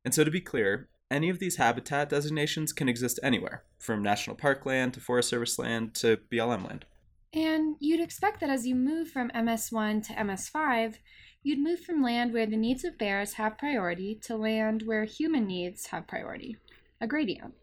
[0.05, 4.35] And so, to be clear, any of these habitat designations can exist anywhere, from national
[4.35, 6.85] park land to Forest Service land to BLM land.
[7.33, 10.95] And you'd expect that as you move from MS1 to MS5,
[11.41, 15.47] you'd move from land where the needs of bears have priority to land where human
[15.47, 16.57] needs have priority,
[17.01, 17.53] a gradient.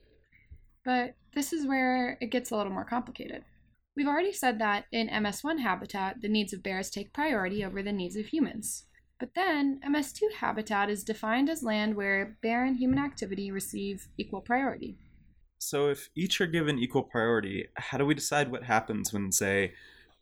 [0.84, 3.44] But this is where it gets a little more complicated.
[3.96, 7.92] We've already said that in MS1 habitat, the needs of bears take priority over the
[7.92, 8.84] needs of humans.
[9.18, 14.40] But then, MS2 habitat is defined as land where bear and human activity receive equal
[14.40, 14.96] priority.
[15.58, 19.74] So, if each are given equal priority, how do we decide what happens when, say,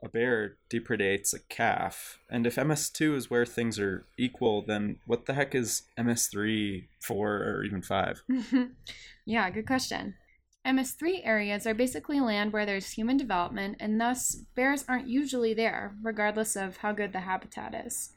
[0.03, 2.19] a bear depredates a calf?
[2.29, 7.29] And if MS2 is where things are equal, then what the heck is MS3, 4,
[7.29, 8.23] or even 5?
[9.25, 10.15] yeah, good question.
[10.67, 15.97] MS3 areas are basically land where there's human development, and thus bears aren't usually there,
[16.03, 18.11] regardless of how good the habitat is.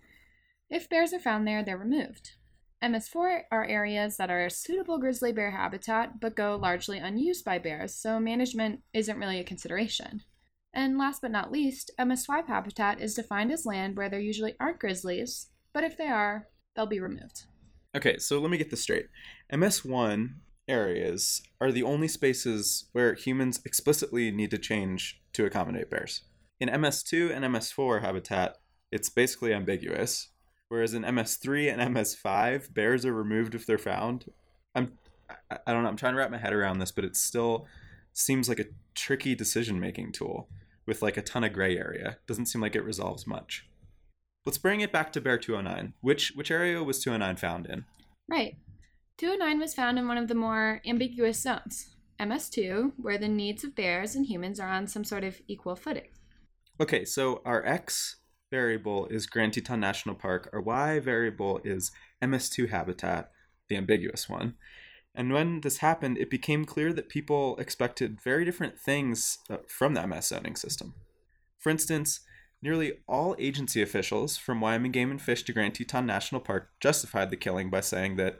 [0.70, 2.32] If bears are found there, they're removed.
[2.84, 7.96] MS4 are areas that are suitable grizzly bear habitat but go largely unused by bears,
[7.96, 10.24] so management isn't really a consideration.
[10.74, 14.80] And last but not least, MS5 habitat is defined as land where there usually aren't
[14.80, 17.44] grizzlies, but if they are, they'll be removed.
[17.96, 19.08] Okay, so let me get this straight.
[19.54, 20.30] MS1
[20.72, 26.22] areas are the only spaces where humans explicitly need to change to accommodate bears.
[26.60, 28.58] In MS2 and MS4 habitat,
[28.92, 30.30] it's basically ambiguous,
[30.70, 34.26] whereas in MS3 and MS5, bears are removed if they're found.
[34.74, 34.98] I'm
[35.50, 37.68] I don't know, I'm trying to wrap my head around this, but it still
[38.14, 40.50] seems like a tricky decision making tool
[40.86, 42.18] with like a ton of gray area.
[42.28, 43.68] Doesn't seem like it resolves much.
[44.46, 45.94] Let's bring it back to Bear 209.
[46.02, 47.86] Which which area was 209 found in?
[48.28, 48.58] Right.
[49.18, 53.76] 209 was found in one of the more ambiguous zones, MS2, where the needs of
[53.76, 56.08] bears and humans are on some sort of equal footing.
[56.80, 58.18] Okay, so our X
[58.50, 60.50] variable is Grand Teton National Park.
[60.52, 63.32] Our Y variable is MS2 habitat,
[63.70, 64.56] the ambiguous one.
[65.14, 69.94] And when this happened, it became clear that people expected very different things uh, from
[69.94, 70.94] the MS zoning system.
[71.60, 72.22] For instance,
[72.62, 77.30] nearly all agency officials, from Wyoming Game and Fish to Grand Teton National Park, justified
[77.30, 78.40] the killing by saying that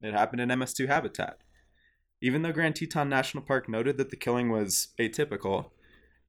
[0.00, 1.38] it happened in MS2 habitat.
[2.20, 5.70] Even though Grand Teton National Park noted that the killing was atypical,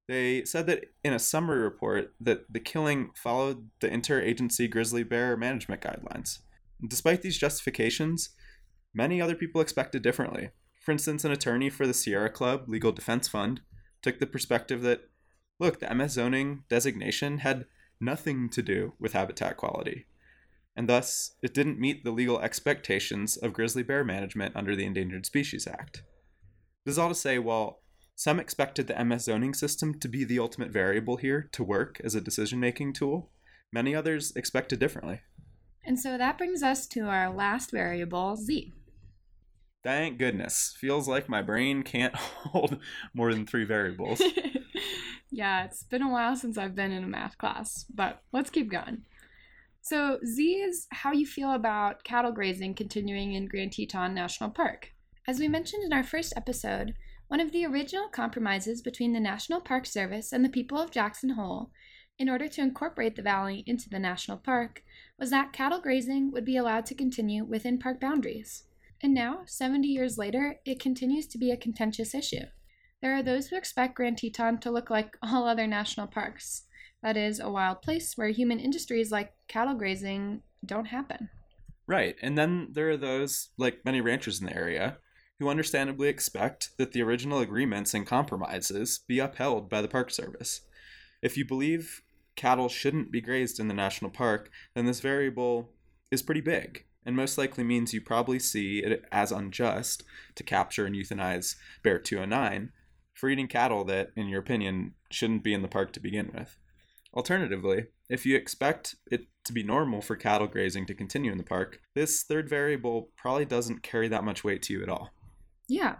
[0.07, 5.37] they said that in a summary report that the killing followed the interagency grizzly bear
[5.37, 6.39] management guidelines.
[6.87, 8.29] Despite these justifications,
[8.93, 10.49] Many other people expected differently.
[10.81, 13.61] For instance, an attorney for the Sierra Club Legal Defense Fund
[14.01, 15.09] took the perspective that,
[15.59, 17.65] look, the MS zoning designation had
[18.01, 20.05] nothing to do with habitat quality,
[20.75, 25.25] and thus it didn't meet the legal expectations of grizzly bear management under the Endangered
[25.25, 26.03] Species Act.
[26.85, 27.81] This is all to say, while
[28.15, 32.15] some expected the MS zoning system to be the ultimate variable here to work as
[32.15, 33.31] a decision making tool,
[33.71, 35.21] many others expected differently.
[35.85, 38.73] And so that brings us to our last variable, z.
[39.83, 40.75] Thank goodness.
[40.77, 42.79] Feels like my brain can't hold
[43.13, 44.21] more than three variables.
[45.31, 48.69] yeah, it's been a while since I've been in a math class, but let's keep
[48.69, 49.03] going.
[49.81, 54.91] So, Z is how you feel about cattle grazing continuing in Grand Teton National Park.
[55.27, 56.95] As we mentioned in our first episode,
[57.27, 61.31] one of the original compromises between the National Park Service and the people of Jackson
[61.31, 61.71] Hole,
[62.17, 64.83] in order to incorporate the valley into the national park,
[65.17, 68.63] was that cattle grazing would be allowed to continue within park boundaries.
[69.01, 72.45] And now, 70 years later, it continues to be a contentious issue.
[73.01, 76.63] There are those who expect Grand Teton to look like all other national parks.
[77.01, 81.29] That is, a wild place where human industries like cattle grazing don't happen.
[81.87, 82.15] Right.
[82.21, 84.97] And then there are those, like many ranchers in the area,
[85.39, 90.61] who understandably expect that the original agreements and compromises be upheld by the Park Service.
[91.21, 92.01] If you believe
[92.35, 95.71] cattle shouldn't be grazed in the national park, then this variable
[96.11, 100.03] is pretty big and most likely means you probably see it as unjust
[100.35, 102.71] to capture and euthanize Bear 209
[103.13, 106.57] for eating cattle that, in your opinion, shouldn't be in the park to begin with.
[107.13, 111.43] Alternatively, if you expect it to be normal for cattle grazing to continue in the
[111.43, 115.09] park, this third variable probably doesn't carry that much weight to you at all.
[115.67, 115.95] Yeah.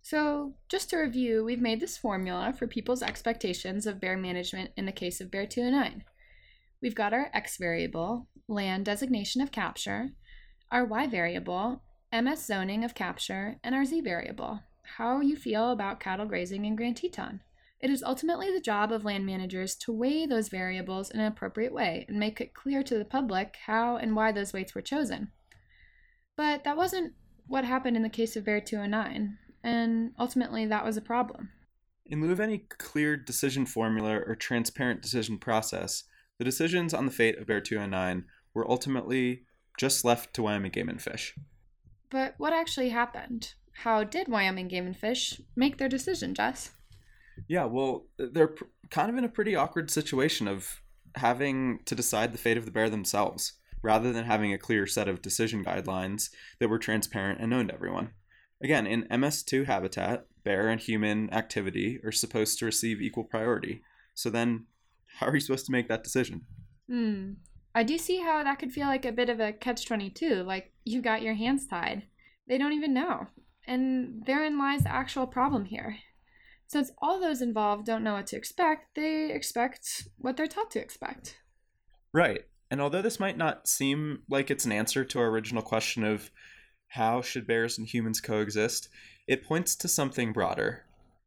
[0.00, 4.84] So, just to review, we've made this formula for people's expectations of bear management in
[4.84, 6.04] the case of Bear 209.
[6.82, 10.10] We've got our X variable, land designation of capture,
[10.70, 14.60] our y variable, MS zoning of capture, and our z variable,
[14.96, 17.40] how you feel about cattle grazing in Grand Teton.
[17.80, 21.72] It is ultimately the job of land managers to weigh those variables in an appropriate
[21.72, 25.32] way and make it clear to the public how and why those weights were chosen.
[26.36, 27.12] But that wasn't
[27.46, 31.50] what happened in the case of Bear 209, and ultimately that was a problem.
[32.06, 36.04] In lieu of any clear decision formula or transparent decision process,
[36.38, 39.44] the decisions on the fate of Bear 209 were ultimately
[39.78, 41.34] just left to Wyoming Game and Fish.
[42.10, 43.54] But what actually happened?
[43.72, 46.72] How did Wyoming Game and Fish make their decision, Jess?
[47.48, 50.80] Yeah, well, they're pr- kind of in a pretty awkward situation of
[51.16, 55.08] having to decide the fate of the bear themselves, rather than having a clear set
[55.08, 58.10] of decision guidelines that were transparent and known to everyone.
[58.62, 63.82] Again, in MS2 habitat, bear and human activity are supposed to receive equal priority.
[64.14, 64.66] So then,
[65.18, 66.46] how are you supposed to make that decision?
[66.88, 67.32] Hmm.
[67.74, 70.72] I do see how that could feel like a bit of a catch 22, like
[70.84, 72.04] you got your hands tied.
[72.46, 73.26] They don't even know.
[73.66, 75.96] And therein lies the actual problem here.
[76.74, 80.80] Since all those involved don't know what to expect, they expect what they're taught to
[80.80, 81.38] expect.
[82.12, 82.46] Right.
[82.68, 86.32] And although this might not seem like it's an answer to our original question of
[86.88, 88.88] how should bears and humans coexist,
[89.28, 90.86] it points to something broader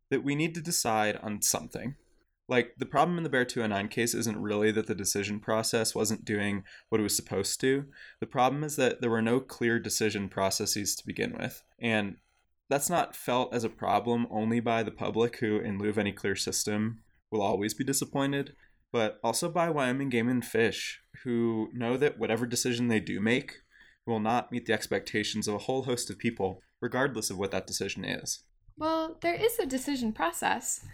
[0.10, 1.96] that we need to decide on something
[2.50, 6.26] like the problem in the bear 209 case isn't really that the decision process wasn't
[6.26, 7.86] doing what it was supposed to
[8.20, 12.16] the problem is that there were no clear decision processes to begin with and
[12.70, 16.12] that's not felt as a problem only by the public who in lieu of any
[16.12, 17.00] clear system
[17.32, 18.54] will always be disappointed
[18.92, 23.58] but also by wyoming game and fish who know that whatever decision they do make
[24.06, 27.68] will not meet the expectations of a whole host of people regardless of what that
[27.68, 28.44] decision is.
[28.78, 30.86] Well there is a decision process.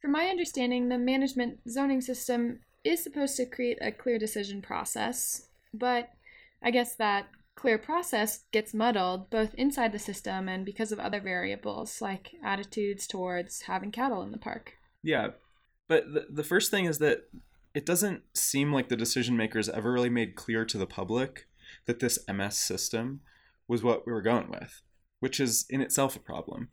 [0.00, 5.46] From my understanding, the management zoning system is supposed to create a clear decision process,
[5.72, 6.10] but
[6.60, 11.20] I guess that clear process gets muddled both inside the system and because of other
[11.20, 14.74] variables like attitudes towards having cattle in the park.
[15.02, 15.28] Yeah.
[15.88, 17.28] But the, the first thing is that
[17.74, 21.46] it doesn't seem like the decision makers ever really made clear to the public
[21.86, 23.20] that this MS system
[23.68, 24.82] was what we were going with,
[25.20, 26.68] which is in itself a problem.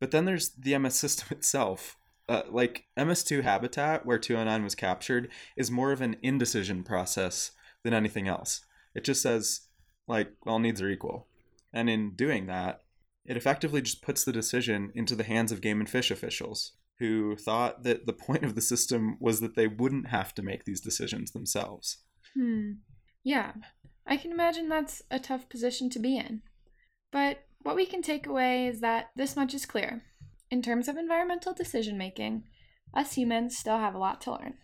[0.00, 1.96] But then there's the MS system itself.
[2.28, 7.52] Uh, like MS2 Habitat, where 209 was captured, is more of an indecision process
[7.84, 8.62] than anything else.
[8.96, 9.65] It just says,
[10.08, 11.28] like, all needs are equal.
[11.72, 12.82] And in doing that,
[13.24, 17.36] it effectively just puts the decision into the hands of game and fish officials who
[17.36, 20.80] thought that the point of the system was that they wouldn't have to make these
[20.80, 21.98] decisions themselves.
[22.34, 22.72] Hmm.
[23.22, 23.52] Yeah,
[24.06, 26.42] I can imagine that's a tough position to be in.
[27.12, 30.04] But what we can take away is that this much is clear.
[30.50, 32.44] In terms of environmental decision making,
[32.94, 34.54] us humans still have a lot to learn.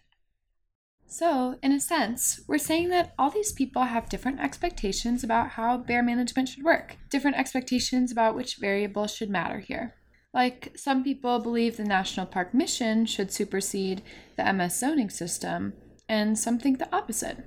[1.12, 5.76] So, in a sense, we're saying that all these people have different expectations about how
[5.76, 9.94] bear management should work, different expectations about which variables should matter here.
[10.32, 14.00] Like, some people believe the national park mission should supersede
[14.38, 15.74] the MS zoning system,
[16.08, 17.44] and some think the opposite.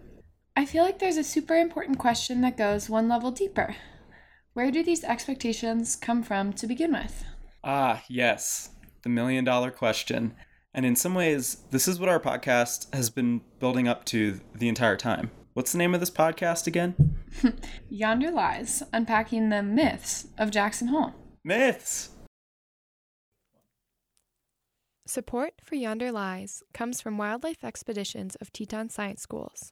[0.56, 3.76] I feel like there's a super important question that goes one level deeper.
[4.54, 7.26] Where do these expectations come from to begin with?
[7.64, 8.70] Ah, yes,
[9.02, 10.36] the million dollar question.
[10.76, 14.68] And in some ways, this is what our podcast has been building up to the
[14.68, 15.32] entire time.
[15.54, 17.16] What's the name of this podcast again?
[17.90, 21.14] Yonder Lies, unpacking the myths of Jackson Hole.
[21.46, 22.10] Myths!
[25.08, 29.72] Support for Yonder Lies comes from Wildlife Expeditions of Teton Science Schools.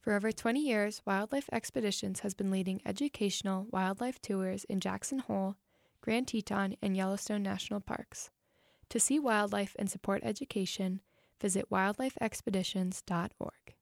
[0.00, 5.54] For over 20 years, Wildlife Expeditions has been leading educational wildlife tours in Jackson Hole,
[6.00, 8.30] Grand Teton, and Yellowstone National Parks.
[8.90, 11.00] To see wildlife and support education,
[11.40, 13.74] visit wildlifeexpeditions.org.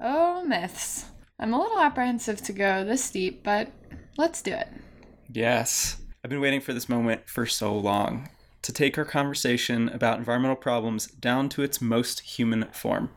[0.00, 1.06] Oh, myths.
[1.38, 3.70] I'm a little apprehensive to go this deep, but
[4.16, 4.68] let's do it.
[5.32, 6.00] Yes.
[6.24, 8.28] I've been waiting for this moment for so long
[8.62, 13.10] to take our conversation about environmental problems down to its most human form.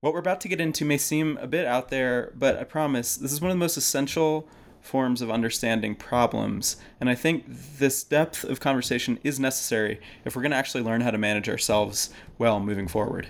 [0.00, 3.16] What we're about to get into may seem a bit out there, but I promise
[3.16, 4.48] this is one of the most essential
[4.82, 6.76] forms of understanding problems.
[7.00, 7.44] And I think
[7.78, 11.48] this depth of conversation is necessary if we're going to actually learn how to manage
[11.48, 13.28] ourselves well moving forward.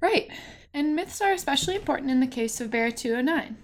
[0.00, 0.30] Right.
[0.72, 3.56] And myths are especially important in the case of Bear 209.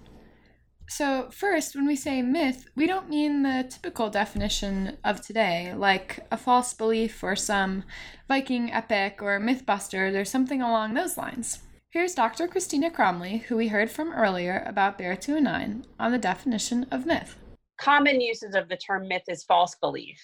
[0.89, 6.25] So, first, when we say myth, we don't mean the typical definition of today, like
[6.31, 7.83] a false belief or some
[8.29, 11.59] Viking epic or Mythbusters or something along those lines.
[11.89, 12.49] Here's Dr.
[12.49, 17.37] Christina Cromley, who we heard from earlier about Bear 209, on the definition of myth.
[17.79, 20.19] Common uses of the term myth is false belief,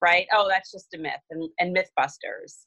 [0.00, 0.28] right?
[0.32, 2.66] Oh, that's just a myth, and, and Mythbusters.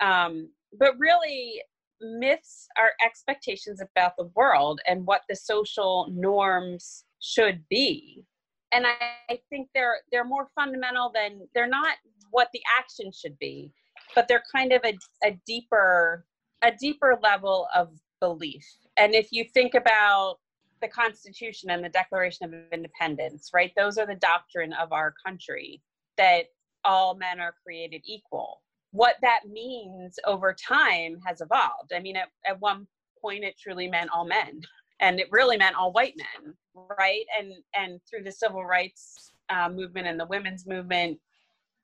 [0.00, 1.62] Um, but really,
[2.00, 8.24] myths are expectations about the world and what the social norms should be
[8.72, 8.94] and I,
[9.30, 11.94] I, think they're they're more fundamental than they're not
[12.32, 13.70] what the action should be
[14.16, 16.26] but they're kind of a, a deeper
[16.62, 17.90] a deeper level of
[18.20, 18.64] belief
[18.96, 20.36] and if you think about
[20.80, 25.80] the constitution and the declaration of independence right those are the doctrine of our country
[26.16, 26.46] that
[26.84, 31.92] all men are created equal what that means over time has evolved.
[31.94, 32.86] I mean, at, at one
[33.20, 34.60] point, it truly meant all men,
[35.00, 36.54] and it really meant all white men,
[36.98, 37.24] right?
[37.38, 41.18] And and through the civil rights uh, movement and the women's movement,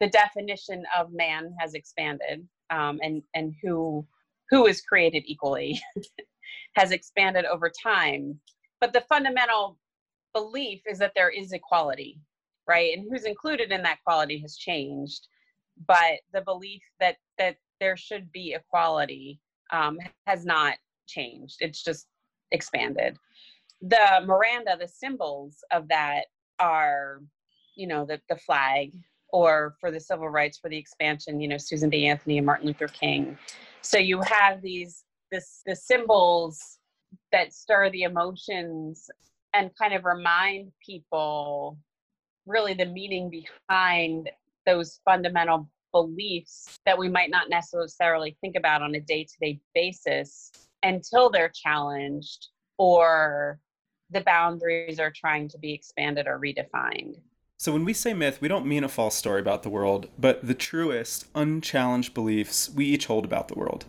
[0.00, 4.06] the definition of man has expanded, um, and and who
[4.50, 5.80] who is created equally
[6.74, 8.38] has expanded over time.
[8.80, 9.78] But the fundamental
[10.32, 12.20] belief is that there is equality,
[12.66, 12.96] right?
[12.96, 15.26] And who's included in that quality has changed
[15.86, 19.40] but the belief that that there should be equality
[19.72, 20.74] um, has not
[21.06, 21.56] changed.
[21.60, 22.06] It's just
[22.50, 23.16] expanded.
[23.82, 26.26] The Miranda, the symbols of that
[26.58, 27.20] are,
[27.76, 28.92] you know, the the flag,
[29.32, 32.06] or for the civil rights, for the expansion, you know, Susan B.
[32.06, 33.38] Anthony and Martin Luther King.
[33.88, 36.78] So you have these this the symbols
[37.32, 39.08] that stir the emotions
[39.54, 41.78] and kind of remind people
[42.44, 44.28] really the meaning behind
[44.66, 49.58] those fundamental beliefs that we might not necessarily think about on a day to day
[49.74, 50.50] basis
[50.82, 53.58] until they're challenged or
[54.10, 57.14] the boundaries are trying to be expanded or redefined.
[57.60, 60.46] So, when we say myth, we don't mean a false story about the world, but
[60.46, 63.84] the truest, unchallenged beliefs we each hold about the world.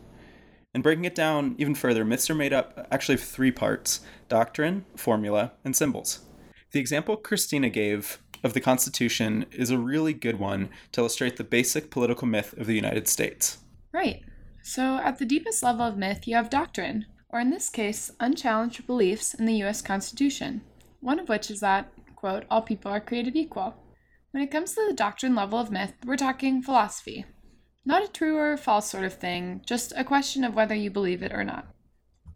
[0.73, 4.85] And breaking it down even further, myths are made up actually of three parts doctrine,
[4.95, 6.21] formula, and symbols.
[6.71, 11.43] The example Christina gave of the Constitution is a really good one to illustrate the
[11.43, 13.59] basic political myth of the United States.
[13.91, 14.23] Right.
[14.63, 18.87] So, at the deepest level of myth, you have doctrine, or in this case, unchallenged
[18.87, 20.61] beliefs in the US Constitution,
[21.01, 23.75] one of which is that, quote, all people are created equal.
[24.31, 27.25] When it comes to the doctrine level of myth, we're talking philosophy.
[27.85, 31.23] Not a true or false sort of thing, just a question of whether you believe
[31.23, 31.67] it or not.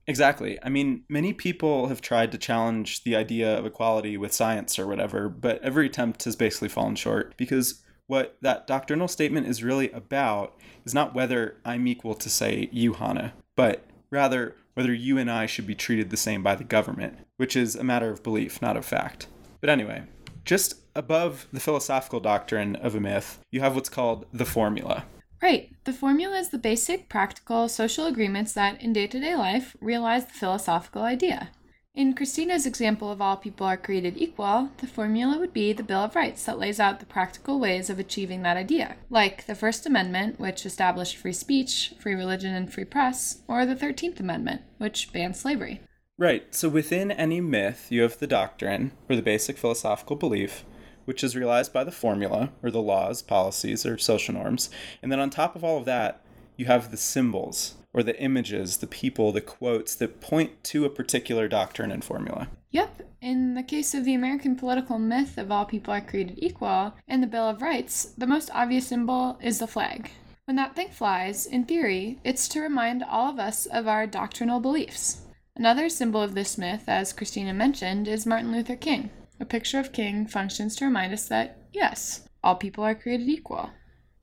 [0.07, 0.57] Exactly.
[0.63, 4.87] I mean, many people have tried to challenge the idea of equality with science or
[4.87, 9.91] whatever, but every attempt has basically fallen short because what that doctrinal statement is really
[9.91, 15.29] about is not whether I'm equal to, say, you, Hannah, but rather whether you and
[15.29, 18.61] I should be treated the same by the government, which is a matter of belief,
[18.61, 19.27] not of fact.
[19.63, 20.03] But anyway,
[20.43, 25.05] just above the philosophical doctrine of a myth, you have what's called the formula.
[25.41, 25.73] Right.
[25.85, 30.25] The formula is the basic, practical, social agreements that, in day to day life, realize
[30.25, 31.51] the philosophical idea.
[31.95, 36.01] In Christina's example of all people are created equal, the formula would be the Bill
[36.01, 39.85] of Rights that lays out the practical ways of achieving that idea, like the First
[39.85, 45.13] Amendment, which established free speech, free religion, and free press, or the 13th Amendment, which
[45.13, 45.79] banned slavery.
[46.17, 50.63] Right, so within any myth, you have the doctrine, or the basic philosophical belief,
[51.05, 54.69] which is realized by the formula, or the laws, policies, or social norms.
[55.01, 56.21] And then on top of all of that,
[56.55, 60.89] you have the symbols, or the images, the people, the quotes that point to a
[60.89, 62.47] particular doctrine and formula.
[62.69, 63.01] Yep.
[63.21, 67.23] In the case of the American political myth of all people are created equal and
[67.23, 70.11] the Bill of Rights, the most obvious symbol is the flag.
[70.45, 74.59] When that thing flies, in theory, it's to remind all of us of our doctrinal
[74.59, 75.21] beliefs.
[75.55, 79.11] Another symbol of this myth, as Christina mentioned, is Martin Luther King.
[79.39, 83.69] A picture of King functions to remind us that, yes, all people are created equal.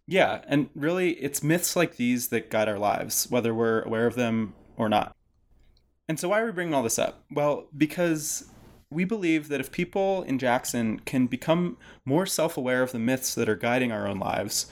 [0.09, 4.16] Yeah, and really, it's myths like these that guide our lives, whether we're aware of
[4.16, 5.14] them or not.
[6.09, 7.22] And so, why are we bringing all this up?
[7.31, 8.51] Well, because
[8.93, 13.34] we believe that if people in Jackson can become more self aware of the myths
[13.36, 14.66] that are guiding our own lives,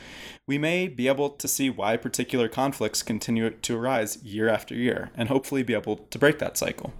[0.46, 5.10] we may be able to see why particular conflicts continue to arise year after year
[5.14, 6.92] and hopefully be able to break that cycle.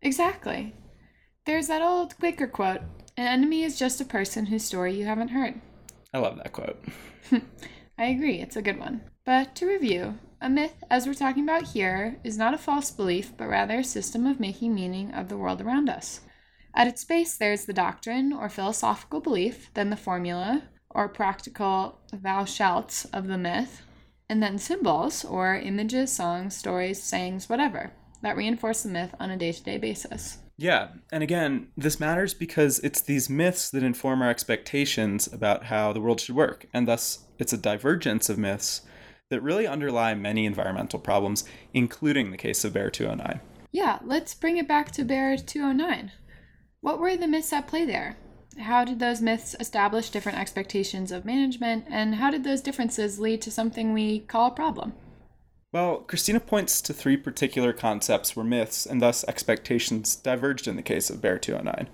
[0.00, 0.74] Exactly.
[1.44, 2.82] There's that old Quaker quote
[3.16, 5.60] An enemy is just a person whose story you haven't heard.
[6.14, 6.84] I love that quote.
[7.98, 9.02] I agree, it's a good one.
[9.24, 13.32] But to review, a myth, as we're talking about here, is not a false belief,
[13.36, 16.20] but rather a system of making meaning of the world around us.
[16.74, 22.44] At its base, there's the doctrine or philosophical belief, then the formula or practical thou
[22.44, 23.82] shalt of the myth,
[24.28, 29.36] and then symbols or images, songs, stories, sayings, whatever that reinforce the myth on a
[29.36, 30.38] day to day basis.
[30.56, 35.92] Yeah, and again, this matters because it's these myths that inform our expectations about how
[35.92, 38.82] the world should work, and thus it's a divergence of myths
[39.32, 43.40] that really underlie many environmental problems, including the case of Bear 209.
[43.72, 46.12] Yeah, let's bring it back to Bear 209.
[46.82, 48.18] What were the myths at play there?
[48.58, 53.40] How did those myths establish different expectations of management, and how did those differences lead
[53.42, 54.92] to something we call a problem?
[55.72, 60.82] Well, Christina points to three particular concepts where myths and thus expectations diverged in the
[60.82, 61.88] case of Bear 209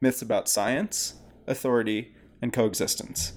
[0.00, 1.14] myths about science,
[1.46, 2.12] authority,
[2.42, 3.34] and coexistence.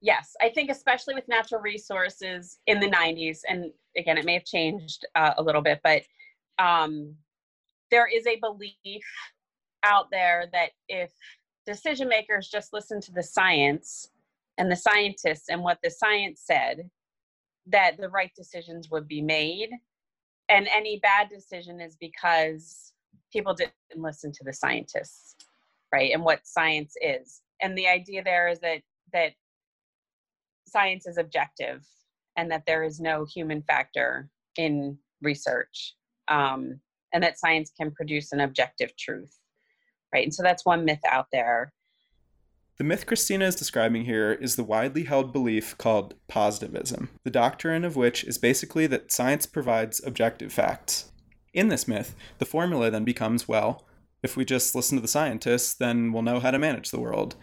[0.00, 4.44] Yes, I think especially with natural resources in the 90s, and again, it may have
[4.44, 6.02] changed uh, a little bit, but
[6.58, 7.14] um,
[7.90, 9.04] there is a belief
[9.84, 11.10] out there that if
[11.64, 14.10] decision makers just listen to the science
[14.58, 16.90] and the scientists and what the science said,
[17.66, 19.70] that the right decisions would be made.
[20.48, 22.92] And any bad decision is because
[23.32, 25.34] people didn't listen to the scientists,
[25.92, 26.12] right?
[26.12, 27.42] And what science is.
[27.60, 28.82] And the idea there is that
[29.12, 29.32] that
[30.66, 31.84] science is objective
[32.36, 35.94] and that there is no human factor in research
[36.28, 36.80] um,
[37.12, 39.38] and that science can produce an objective truth
[40.12, 41.72] right and so that's one myth out there
[42.78, 47.86] the myth Christina is describing here is the widely held belief called positivism, the doctrine
[47.86, 51.10] of which is basically that science provides objective facts.
[51.54, 53.86] In this myth, the formula then becomes well,
[54.22, 57.34] if we just listen to the scientists, then we'll know how to manage the world.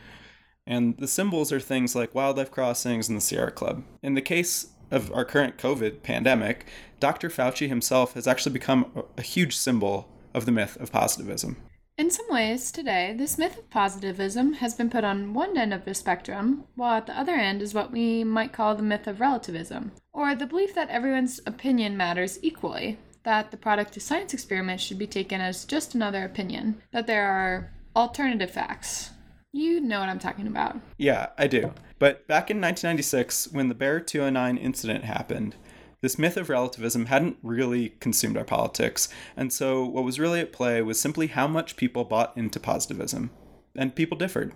[0.66, 3.84] And the symbols are things like wildlife crossings and the Sierra Club.
[4.01, 6.66] In the case of our current COVID pandemic,
[6.99, 7.30] Dr.
[7.30, 11.57] Fauci himself has actually become a huge symbol of the myth of positivism.
[11.95, 15.86] In some ways, today, this myth of positivism has been put on one end of
[15.86, 19.20] the spectrum, while at the other end is what we might call the myth of
[19.20, 24.84] relativism, or the belief that everyone's opinion matters equally, that the product of science experiments
[24.84, 29.11] should be taken as just another opinion, that there are alternative facts.
[29.54, 30.78] You know what I'm talking about.
[30.97, 31.72] Yeah, I do.
[31.99, 35.56] But back in 1996, when the Bear 209 incident happened,
[36.01, 40.51] this myth of relativism hadn't really consumed our politics, and so what was really at
[40.51, 43.30] play was simply how much people bought into positivism.
[43.76, 44.54] And people differed.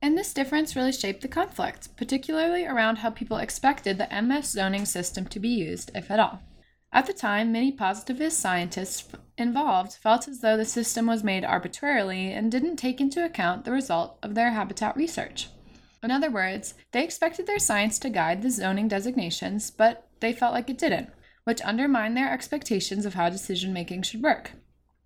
[0.00, 4.86] And this difference really shaped the conflict, particularly around how people expected the MS zoning
[4.86, 6.40] system to be used, if at all.
[6.92, 9.08] At the time, many positivist scientists
[9.38, 13.72] involved felt as though the system was made arbitrarily and didn't take into account the
[13.72, 15.48] result of their habitat research.
[16.02, 20.54] In other words, they expected their science to guide the zoning designations, but they felt
[20.54, 21.10] like it didn't,
[21.44, 24.52] which undermined their expectations of how decision making should work.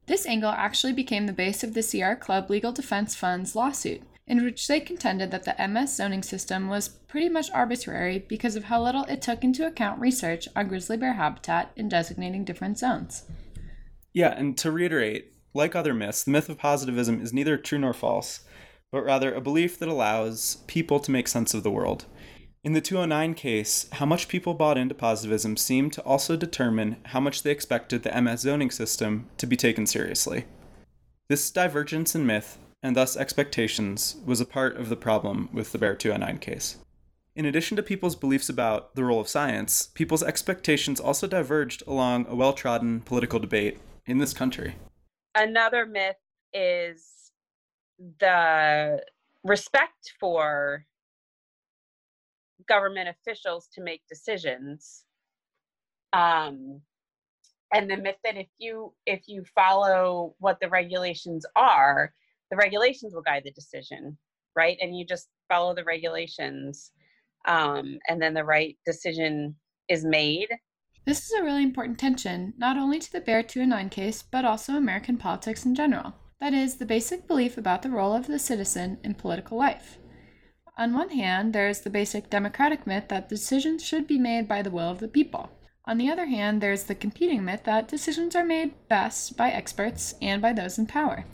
[0.06, 4.44] This angle actually became the base of the Sierra Club Legal Defense Fund's lawsuit, in
[4.44, 8.82] which they contended that the MS zoning system was pretty much arbitrary because of how
[8.82, 13.24] little it took into account research on grizzly bear habitat in designating different zones.
[14.12, 17.92] Yeah, and to reiterate, like other myths, the myth of positivism is neither true nor
[17.92, 18.40] false,
[18.90, 22.06] but rather a belief that allows people to make sense of the world.
[22.62, 27.20] In the 209 case, how much people bought into positivism seemed to also determine how
[27.20, 30.44] much they expected the MS zoning system to be taken seriously.
[31.28, 35.78] This divergence in myth, and thus expectations, was a part of the problem with the
[35.78, 36.78] Bear 209 case.
[37.36, 42.26] In addition to people's beliefs about the role of science, people's expectations also diverged along
[42.28, 43.78] a well trodden political debate
[44.10, 44.76] in this country.
[45.34, 46.16] Another myth
[46.52, 47.30] is
[48.18, 49.02] the
[49.44, 50.84] respect for
[52.68, 55.04] government officials to make decisions.
[56.12, 56.80] Um,
[57.72, 62.12] and the myth that if you if you follow what the regulations are
[62.50, 64.18] the regulations will guide the decision
[64.56, 64.76] right?
[64.80, 66.92] And you just follow the regulations
[67.46, 69.56] um, and then the right decision
[69.88, 70.48] is made
[71.06, 74.74] this is a really important tension, not only to the Bear 209 case, but also
[74.74, 76.14] American politics in general.
[76.40, 79.98] That is, the basic belief about the role of the citizen in political life.
[80.78, 84.62] On one hand, there is the basic democratic myth that decisions should be made by
[84.62, 85.50] the will of the people.
[85.86, 90.14] On the other hand, there's the competing myth that decisions are made best by experts
[90.22, 91.24] and by those in power.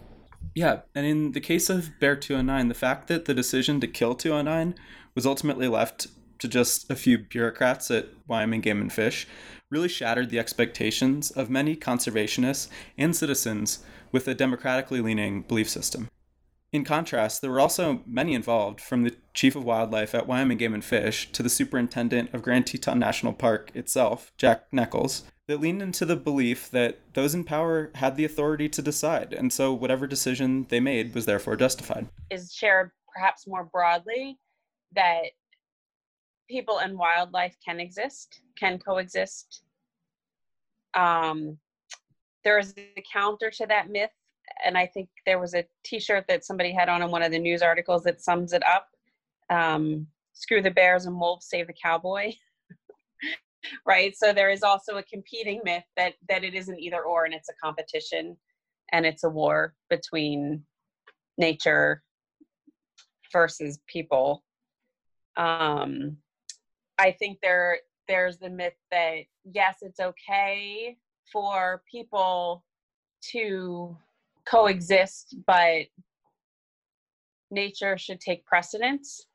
[0.55, 4.15] Yeah, and in the case of Bear 209, the fact that the decision to kill
[4.15, 4.75] 209
[5.15, 6.07] was ultimately left
[6.39, 9.27] to just a few bureaucrats at Wyoming Game and Fish
[9.71, 16.09] really shattered the expectations of many conservationists and citizens with a democratically leaning belief system.
[16.73, 20.75] In contrast, there were also many involved, from the chief of wildlife at Wyoming Game
[20.75, 25.81] and Fish to the superintendent of Grand Teton National Park itself, Jack Neckels, that leaned
[25.81, 30.07] into the belief that those in power had the authority to decide, and so whatever
[30.07, 32.09] decision they made was therefore justified.
[32.31, 34.39] Is shared perhaps more broadly
[34.95, 35.23] that
[36.51, 39.63] people and wildlife can exist, can coexist.
[40.95, 41.59] Um,
[42.45, 44.11] there is a counter to that myth,
[44.65, 47.39] and I think there was a T-shirt that somebody had on in one of the
[47.39, 48.89] news articles that sums it up.
[49.51, 52.33] Um, Screw the bears and wolves, save the cowboy.
[53.87, 54.15] right.
[54.15, 57.49] So there is also a competing myth that that it isn't either or, and it's
[57.49, 58.37] a competition,
[58.93, 60.63] and it's a war between
[61.39, 62.03] nature
[63.33, 64.45] versus people.
[65.37, 66.19] Um,
[66.99, 67.79] I think there
[68.09, 70.97] there's the myth that yes, it's okay
[71.33, 72.65] for people
[73.33, 73.97] to
[74.47, 75.87] coexist, but
[77.51, 79.27] nature should take precedence.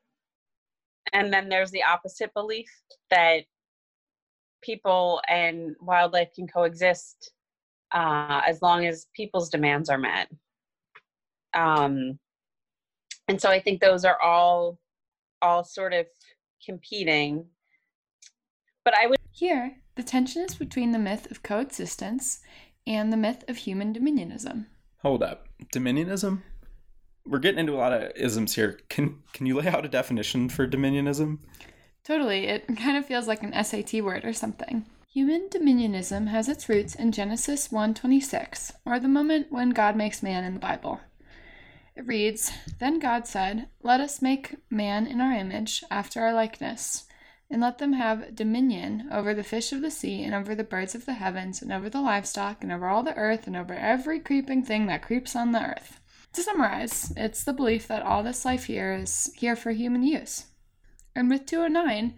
[1.12, 2.70] And then there's the opposite belief
[3.10, 3.44] that
[4.62, 7.32] people and wildlife can coexist
[7.92, 10.28] uh, as long as people's demands are met.
[11.54, 12.18] Um,
[13.28, 14.78] and so I think those are all
[15.42, 16.06] all sort of
[16.64, 17.44] competing.
[18.84, 19.18] But I would.
[19.30, 22.40] Here, the tension is between the myth of coexistence
[22.86, 24.66] and the myth of human dominionism.
[24.98, 25.46] Hold up.
[25.72, 26.42] Dominionism?
[27.26, 28.80] We're getting into a lot of isms here.
[28.88, 31.38] Can can you lay out a definition for dominionism?
[32.04, 32.46] Totally.
[32.46, 34.84] It kind of feels like an SAT word or something.
[35.08, 40.44] Human dominionism has its roots in Genesis 1:26, or the moment when God makes man
[40.44, 41.00] in the Bible.
[41.94, 47.04] It reads Then God said, Let us make man in our image, after our likeness,
[47.52, 50.94] and let them have dominion over the fish of the sea, and over the birds
[50.94, 54.18] of the heavens, and over the livestock, and over all the earth, and over every
[54.18, 56.00] creeping thing that creeps on the earth.
[56.32, 60.46] To summarize, it's the belief that all this life here is here for human use.
[61.14, 62.14] And with 209,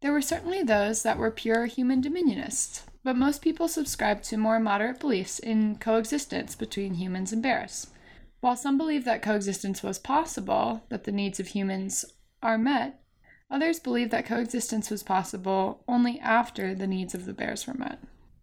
[0.00, 4.58] there were certainly those that were pure human dominionists, but most people subscribed to more
[4.58, 7.88] moderate beliefs in coexistence between humans and bears.
[8.40, 12.06] While some believe that coexistence was possible, that the needs of humans
[12.42, 13.02] are met,
[13.50, 17.98] others believe that coexistence was possible only after the needs of the bears were met.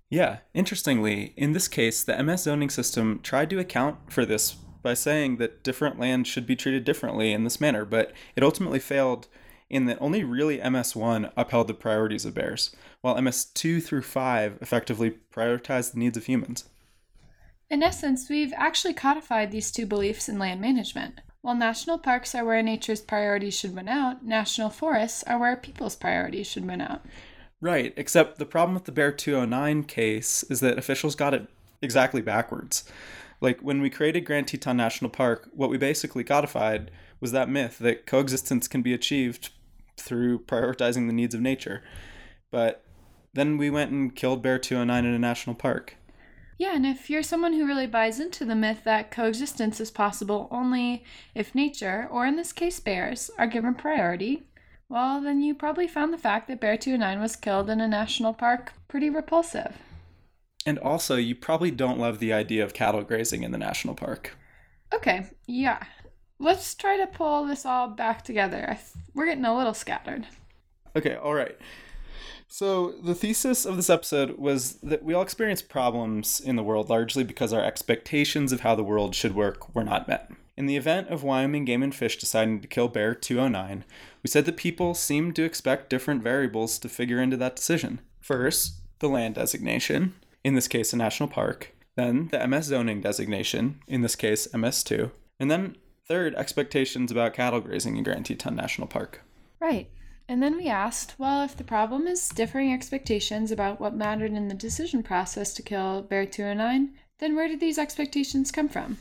[0.09, 4.93] Yeah, interestingly, in this case, the MS zoning system tried to account for this by
[4.93, 9.27] saying that different lands should be treated differently in this manner, but it ultimately failed
[9.69, 15.17] in that only really MS1 upheld the priorities of bears, while MS2 through 5 effectively
[15.33, 16.65] prioritized the needs of humans.
[17.69, 21.19] In essence, we've actually codified these two beliefs in land management.
[21.45, 25.95] While national parks are where nature's priorities should win out, national forests are where people's
[25.95, 27.05] priorities should win out.
[27.61, 31.47] Right, except the problem with the Bear 209 case is that officials got it
[31.83, 32.83] exactly backwards.
[33.41, 36.89] Like when we created Grand Teton National Park, what we basically codified
[37.21, 39.51] was that myth that coexistence can be achieved
[39.97, 41.83] through prioritizing the needs of nature.
[42.49, 42.83] But
[43.35, 45.95] then we went and killed Bear 209 in a national park.
[46.57, 50.47] Yeah, and if you're someone who really buys into the myth that coexistence is possible
[50.51, 51.03] only
[51.33, 54.43] if nature, or in this case bears, are given priority,
[54.87, 58.33] well, then you probably found the fact that Bear 209 was killed in a national
[58.33, 59.77] park pretty repulsive.
[60.65, 64.37] And also, you probably don't love the idea of cattle grazing in the national park.
[64.93, 65.83] Okay, yeah.
[66.39, 68.65] Let's try to pull this all back together.
[68.65, 70.25] Th- we're getting a little scattered.
[70.95, 71.57] Okay, all right.
[72.47, 76.89] So, the thesis of this episode was that we all experience problems in the world
[76.89, 80.31] largely because our expectations of how the world should work were not met.
[80.57, 83.83] In the event of Wyoming Game and Fish deciding to kill Bear 209,
[84.23, 87.99] we said that people seemed to expect different variables to figure into that decision.
[88.21, 93.81] First, the land designation, in this case a national park, then the MS zoning designation,
[93.87, 95.75] in this case MS2, and then
[96.07, 99.21] third, expectations about cattle grazing in Grand Teton National Park.
[99.59, 99.89] Right.
[100.27, 104.47] And then we asked, well, if the problem is differing expectations about what mattered in
[104.47, 108.97] the decision process to kill Bear 209, then where did these expectations come from?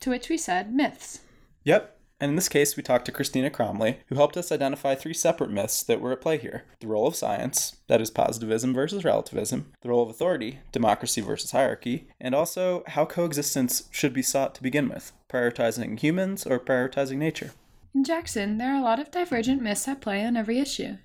[0.00, 1.20] To which we said myths.
[1.64, 1.98] Yep.
[2.20, 5.50] And in this case, we talked to Christina Cromley, who helped us identify three separate
[5.50, 9.72] myths that were at play here the role of science, that is, positivism versus relativism,
[9.82, 14.62] the role of authority, democracy versus hierarchy, and also how coexistence should be sought to
[14.62, 17.52] begin with, prioritizing humans or prioritizing nature.
[17.98, 20.98] In Jackson, there are a lot of divergent myths at play on every issue.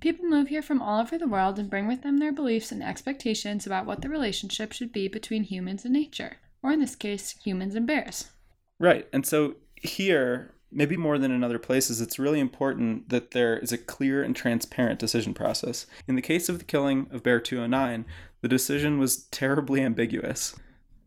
[0.00, 2.82] People move here from all over the world and bring with them their beliefs and
[2.82, 7.34] expectations about what the relationship should be between humans and nature, or in this case,
[7.42, 8.32] humans and bears.
[8.78, 9.08] Right.
[9.14, 13.72] And so here, maybe more than in other places, it's really important that there is
[13.72, 15.86] a clear and transparent decision process.
[16.06, 18.04] In the case of the killing of Bear 209,
[18.42, 20.54] the decision was terribly ambiguous.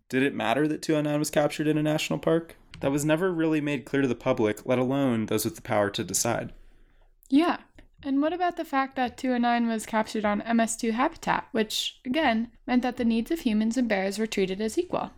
[0.09, 2.55] Did it matter that 209 was captured in a national park?
[2.79, 5.89] That was never really made clear to the public, let alone those with the power
[5.89, 6.53] to decide.
[7.29, 7.57] Yeah.
[8.01, 12.81] And what about the fact that 209 was captured on MS2 habitat, which, again, meant
[12.83, 15.11] that the needs of humans and bears were treated as equal?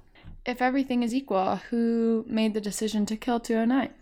[0.46, 3.94] If everything is equal, who made the decision to kill 209?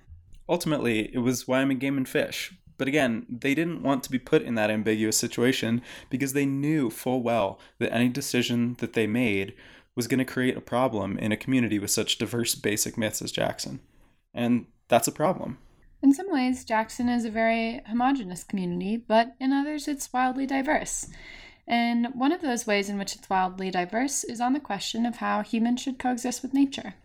[0.48, 2.54] Ultimately, it was Wyoming Game and Fish.
[2.78, 6.90] But again, they didn't want to be put in that ambiguous situation because they knew
[6.90, 9.54] full well that any decision that they made
[9.96, 13.32] was going to create a problem in a community with such diverse basic myths as
[13.32, 13.80] Jackson.
[14.34, 15.58] And that's a problem.
[16.02, 21.08] In some ways, Jackson is a very homogenous community, but in others, it's wildly diverse.
[21.68, 25.18] And one of those ways in which it's wildly diverse is on the question of
[25.18, 26.96] how humans should coexist with nature.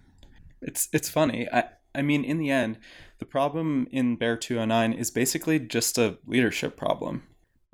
[0.62, 1.49] It's it's funny.
[1.53, 1.64] I
[1.95, 2.78] I mean, in the end,
[3.18, 7.24] the problem in Bear 209 is basically just a leadership problem.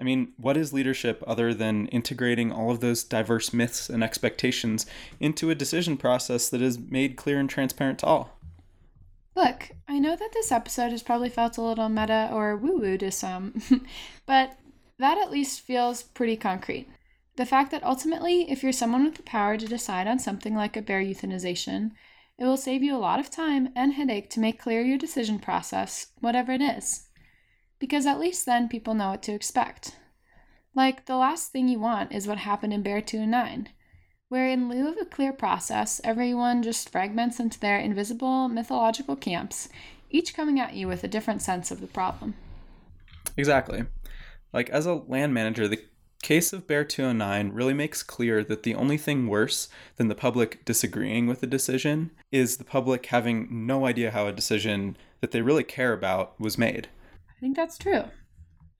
[0.01, 4.86] I mean, what is leadership other than integrating all of those diverse myths and expectations
[5.20, 8.38] into a decision process that is made clear and transparent to all?
[9.36, 12.96] Look, I know that this episode has probably felt a little meta or woo woo
[12.96, 13.61] to some,
[14.26, 14.59] but
[14.98, 16.88] that at least feels pretty concrete.
[17.36, 20.76] The fact that ultimately, if you're someone with the power to decide on something like
[20.76, 21.92] a bear euthanization,
[22.38, 25.38] it will save you a lot of time and headache to make clear your decision
[25.38, 27.10] process, whatever it is
[27.81, 29.97] because at least then people know what to expect.
[30.76, 33.70] Like, the last thing you want is what happened in Bear 209,
[34.28, 39.68] where in lieu of a clear process, everyone just fragments into their invisible mythological camps,
[40.11, 42.35] each coming at you with a different sense of the problem.
[43.37, 43.85] Exactly.
[44.53, 45.83] Like, as a land manager, the
[46.22, 50.64] case of Bear 209 really makes clear that the only thing worse than the public
[50.64, 55.41] disagreeing with a decision is the public having no idea how a decision that they
[55.41, 56.89] really care about was made.
[57.41, 58.05] I think that's true.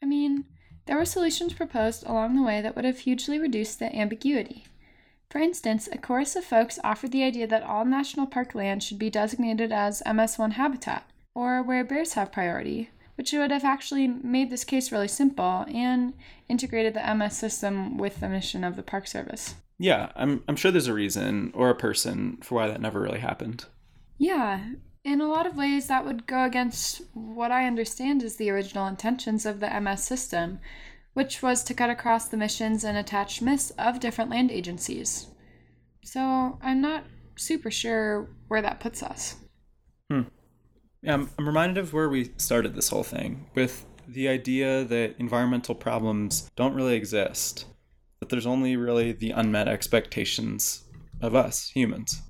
[0.03, 0.45] I mean,
[0.85, 4.67] there were solutions proposed along the way that would have hugely reduced the ambiguity.
[5.31, 8.99] For instance, a chorus of folks offered the idea that all national park land should
[8.99, 14.51] be designated as MS1 habitat, or where bears have priority, which would have actually made
[14.51, 16.13] this case really simple and
[16.49, 19.55] integrated the MS system with the mission of the Park Service.
[19.79, 23.21] Yeah, I'm, I'm sure there's a reason or a person for why that never really
[23.21, 23.65] happened.
[24.19, 24.61] Yeah,
[25.05, 28.87] in a lot of ways, that would go against what I understand is the original
[28.87, 30.61] intentions of the MS system,
[31.15, 35.27] which was to cut across the missions and attachments of different land agencies.
[36.05, 37.05] So I'm not
[37.37, 39.37] super sure where that puts us.
[40.11, 40.23] Hmm.
[41.07, 46.51] I'm reminded of where we started this whole thing with the idea that environmental problems
[46.57, 47.65] don't really exist,
[48.19, 50.85] that there's only really the unmet expectations
[51.23, 52.21] of us, humans.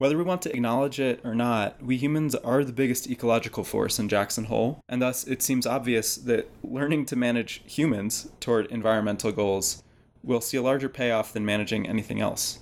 [0.00, 3.98] Whether we want to acknowledge it or not, we humans are the biggest ecological force
[3.98, 9.30] in Jackson Hole, and thus it seems obvious that learning to manage humans toward environmental
[9.30, 9.82] goals
[10.22, 12.60] will see a larger payoff than managing anything else.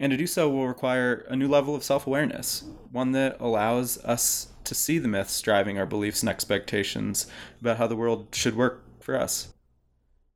[0.00, 3.98] And to do so will require a new level of self awareness, one that allows
[3.98, 7.26] us to see the myths driving our beliefs and expectations
[7.60, 9.52] about how the world should work for us.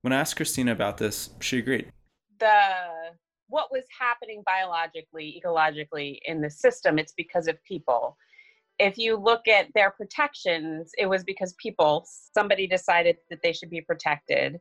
[0.02, 1.90] When I asked Christina about this, she agreed.
[2.38, 2.97] The
[3.48, 8.16] what was happening biologically, ecologically in the system, it's because of people.
[8.78, 13.70] If you look at their protections, it was because people, somebody decided that they should
[13.70, 14.60] be protected.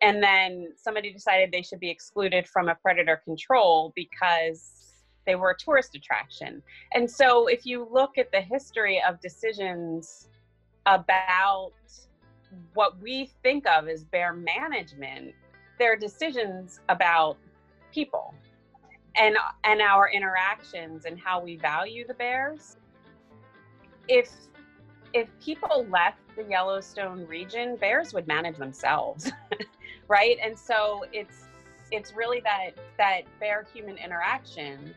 [0.00, 4.84] And then somebody decided they should be excluded from a predator control because
[5.26, 6.62] they were a tourist attraction.
[6.92, 10.28] And so if you look at the history of decisions
[10.86, 11.72] about
[12.74, 15.34] what we think of as bear management,
[15.78, 17.36] there are decisions about
[17.94, 18.34] people
[19.16, 22.76] and and our interactions and how we value the bears.
[24.08, 24.30] If
[25.12, 29.30] if people left the yellowstone region bears would manage themselves
[30.08, 30.36] right?
[30.42, 31.44] And so it's
[31.90, 34.94] it's really that that bear human interaction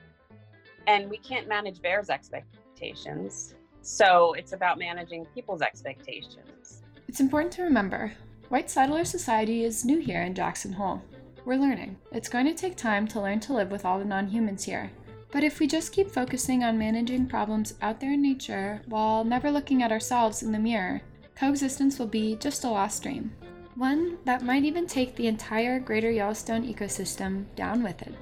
[0.87, 3.53] and we can't manage bears expectations.
[3.81, 6.81] So it's about managing people's expectations.
[7.07, 8.13] It's important to remember
[8.49, 11.01] white settler society is new here in jackson hole
[11.47, 11.95] we're learning.
[12.11, 14.91] It's going to take time to learn to live with all the non humans here.
[15.31, 19.49] But if we just keep focusing on managing problems out there in nature while never
[19.49, 21.01] looking at ourselves in the mirror,
[21.37, 23.33] coexistence will be just a lost dream.
[23.75, 28.13] One that might even take the entire greater Yellowstone ecosystem down with it.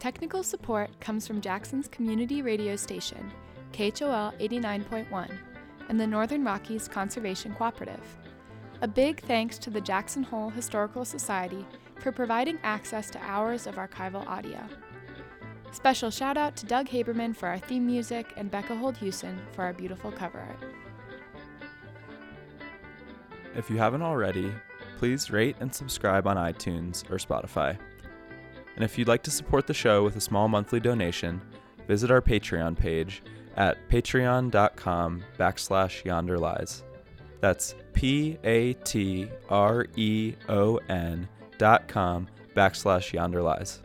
[0.00, 3.30] Technical support comes from Jackson's community radio station,
[3.72, 5.30] KHOL 89.1,
[5.88, 8.16] and the Northern Rockies Conservation Cooperative.
[8.82, 11.64] A big thanks to the Jackson Hole Historical Society
[11.98, 14.60] for providing access to hours of archival audio.
[15.72, 19.64] Special shout out to Doug Haberman for our theme music and Becca Hold Houston for
[19.64, 20.72] our beautiful cover art.
[23.54, 24.52] If you haven't already,
[24.98, 27.78] please rate and subscribe on iTunes or Spotify.
[28.74, 31.40] And if you'd like to support the show with a small monthly donation,
[31.88, 33.22] visit our Patreon page
[33.56, 36.82] at patreon.com backslash yonderlies.
[37.40, 41.28] That's P A T R E O N
[41.58, 43.80] dot com backslash yonder lies.